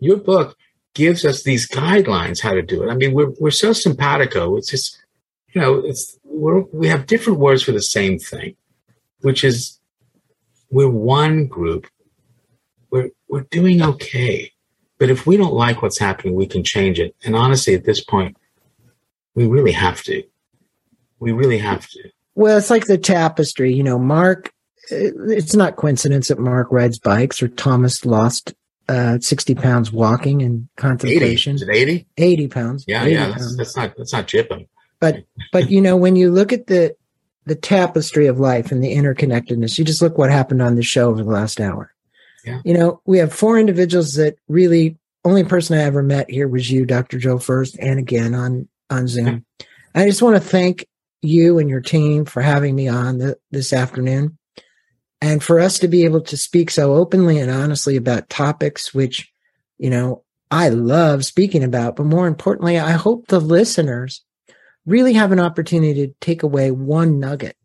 [0.00, 0.56] your book
[0.94, 2.90] gives us these guidelines how to do it.
[2.90, 4.56] I mean, we're we're so simpatico.
[4.56, 4.98] It's just
[5.52, 8.56] you know, it's we're, we have different words for the same thing,
[9.26, 9.80] which is
[10.70, 11.88] we're one group.
[12.92, 14.52] We're we're doing okay.
[14.98, 17.16] But if we don't like what's happening, we can change it.
[17.24, 18.36] And honestly, at this point,
[19.34, 20.22] we really have to.
[21.18, 22.10] We really have to.
[22.36, 23.74] Well, it's like the tapestry.
[23.74, 24.52] You know, Mark,
[24.92, 28.54] it's not coincidence that Mark rides bikes or Thomas lost
[28.88, 31.56] uh, 60 pounds walking in contemplation.
[31.56, 31.72] 80.
[31.72, 32.06] 80?
[32.16, 32.84] 80 pounds.
[32.86, 33.28] Yeah, 80 yeah.
[33.30, 34.68] That's, that's, not, that's not chipping.
[35.00, 36.94] But, but, you know, when you look at the,
[37.46, 41.08] the tapestry of life and the interconnectedness, you just look what happened on the show
[41.08, 41.92] over the last hour.
[42.44, 42.60] Yeah.
[42.64, 46.70] You know, we have four individuals that really only person I ever met here was
[46.70, 47.18] you, Dr.
[47.18, 49.44] Joe first, and again on on Zoom.
[49.94, 50.86] I just want to thank
[51.22, 54.38] you and your team for having me on the, this afternoon
[55.20, 59.32] and for us to be able to speak so openly and honestly about topics which,
[59.78, 64.22] you know, I love speaking about, but more importantly, I hope the listeners
[64.86, 67.56] really have an opportunity to take away one nugget,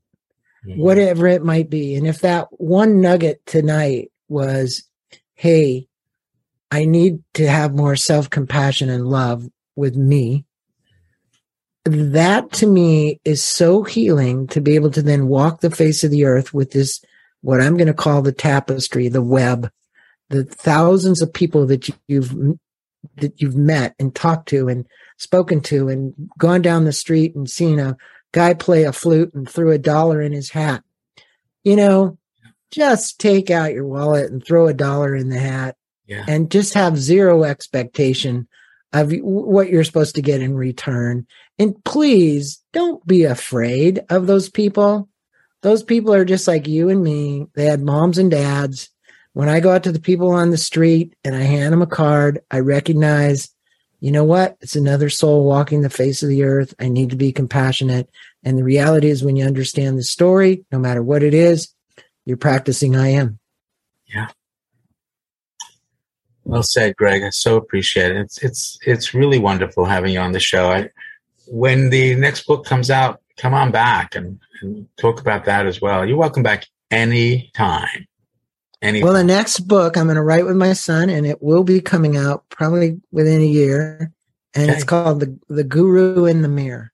[0.66, 0.82] mm-hmm.
[0.82, 1.96] whatever it might be.
[1.96, 4.84] And if that one nugget tonight was,
[5.36, 5.88] Hey,
[6.70, 10.46] I need to have more self compassion and love with me
[11.86, 16.12] that to me is so healing to be able to then walk the face of
[16.12, 17.04] the earth with this,
[17.42, 19.72] what I'm going to call the tapestry, the web,
[20.30, 22.34] the thousands of people that you've,
[23.18, 24.86] that you've met and talked to and
[25.22, 27.96] spoken to and gone down the street and seen a
[28.32, 30.84] guy play a flute and threw a dollar in his hat.
[31.64, 32.18] You know,
[32.72, 35.76] just take out your wallet and throw a dollar in the hat
[36.08, 36.26] yeah.
[36.28, 38.48] and just have zero expectation
[38.94, 41.28] of what you're supposed to get in return.
[41.60, 45.08] And please don't be afraid of those people.
[45.62, 47.46] Those people are just like you and me.
[47.54, 48.90] They had moms and dads.
[49.34, 51.88] When I go out to the people on the street and I hand them a
[51.88, 53.50] card, I recognize,
[54.02, 54.58] you know what?
[54.62, 56.74] It's another soul walking the face of the earth.
[56.80, 58.10] I need to be compassionate.
[58.44, 61.74] And the reality is, when you understand the story, no matter what it is,
[62.26, 63.38] you're practicing I am.
[64.08, 64.30] Yeah.
[66.44, 67.22] Well said, Greg.
[67.24, 68.18] I so appreciate it.
[68.18, 70.72] It's it's it's really wonderful having you on the show.
[70.72, 70.90] I,
[71.46, 75.80] when the next book comes out, come on back and, and talk about that as
[75.80, 76.08] well.
[76.08, 78.08] You're welcome back anytime.
[78.82, 79.06] Anytime.
[79.06, 81.82] Well, the next book I'm going to write with my son, and it will be
[81.82, 84.12] coming out probably within a year,
[84.56, 84.74] and okay.
[84.74, 86.92] it's called the the Guru in the Mirror.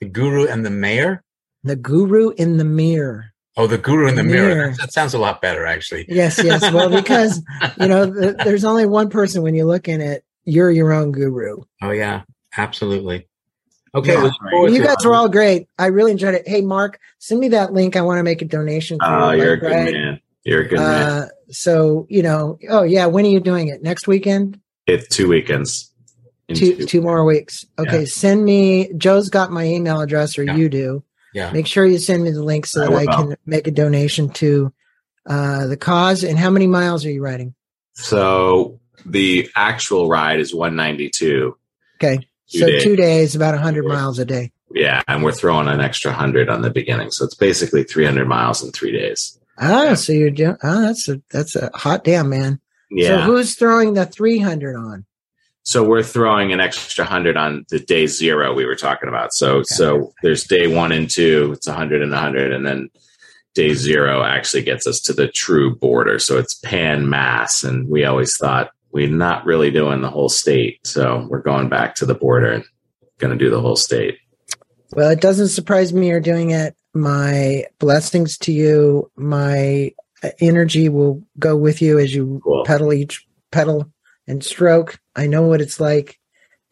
[0.00, 1.22] The Guru and the Mayor.
[1.64, 3.32] The Guru in the Mirror.
[3.58, 4.54] Oh, the guru in the mirror.
[4.54, 4.74] mirror.
[4.78, 6.06] That, sounds a lot better, actually.
[6.08, 6.62] Yes, yes.
[6.72, 7.42] Well, because
[7.80, 10.24] you know, the, there's only one person when you look in it.
[10.44, 11.62] You're your own guru.
[11.82, 12.22] Oh yeah,
[12.56, 13.26] absolutely.
[13.94, 14.30] Okay, yeah.
[14.68, 15.66] you guys were all great.
[15.76, 16.46] I really enjoyed it.
[16.46, 17.96] Hey, Mark, send me that link.
[17.96, 18.98] I want to make a donation.
[19.02, 20.20] Oh, you're a good man.
[20.44, 21.28] You're a good uh, man.
[21.50, 23.82] So you know, oh yeah, when are you doing it?
[23.82, 24.60] Next weekend?
[24.86, 25.92] It's two weekends.
[26.48, 27.66] Two, two, two more weeks.
[27.78, 28.06] Okay, yeah.
[28.06, 28.90] send me.
[28.94, 30.56] Joe's got my email address, or yeah.
[30.56, 31.04] you do.
[31.34, 31.52] Yeah.
[31.52, 33.28] Make sure you send me the link so that I, will.
[33.28, 34.72] can make a donation to
[35.26, 36.24] uh, the cause.
[36.24, 37.54] And how many miles are you riding?
[37.92, 41.56] So the actual ride is 192.
[41.96, 42.26] Okay.
[42.50, 42.82] Two so days.
[42.82, 44.52] two days, about 100 miles a day.
[44.70, 47.10] Yeah, and we're throwing an extra 100 on the beginning.
[47.10, 49.37] So it's basically 300 miles in 3 days.
[49.60, 52.60] Ah, so you're doing, ah, that's a, that's a hot damn, man.
[52.90, 53.08] Yeah.
[53.08, 53.24] So Yeah.
[53.24, 55.04] who's throwing the 300 on?
[55.62, 59.34] So we're throwing an extra 100 on the day 0 we were talking about.
[59.34, 62.88] So so there's day 1 and 2, it's a 100 and a 100 and then
[63.54, 66.18] day 0 actually gets us to the true border.
[66.18, 70.78] So it's Pan Mass and we always thought we're not really doing the whole state.
[70.86, 72.64] So we're going back to the border and
[73.18, 74.16] going to do the whole state.
[74.92, 76.74] Well, it doesn't surprise me you're doing it.
[76.98, 79.10] My blessings to you.
[79.16, 79.92] My
[80.22, 82.64] uh, energy will go with you as you Cool.
[82.64, 83.90] pedal each pedal
[84.26, 84.98] and stroke.
[85.14, 86.18] I know what it's like.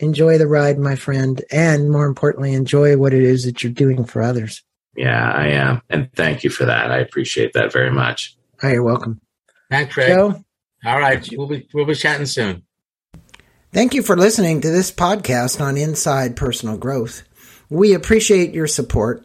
[0.01, 4.05] Enjoy the ride, my friend, and more importantly, enjoy what it is that you're doing
[4.05, 4.63] for others.
[4.97, 5.81] Yeah, I am.
[5.89, 6.91] And thank you for that.
[6.91, 8.37] I appreciate that very much.
[8.63, 9.21] Oh, you're welcome.
[9.71, 10.09] Thanks, Craig.
[10.09, 10.45] Joe,
[10.85, 11.27] All right.
[11.33, 12.63] We'll be, we'll be chatting soon.
[13.73, 17.23] thank you for listening to this podcast on Inside Personal Growth.
[17.69, 19.25] We appreciate your support.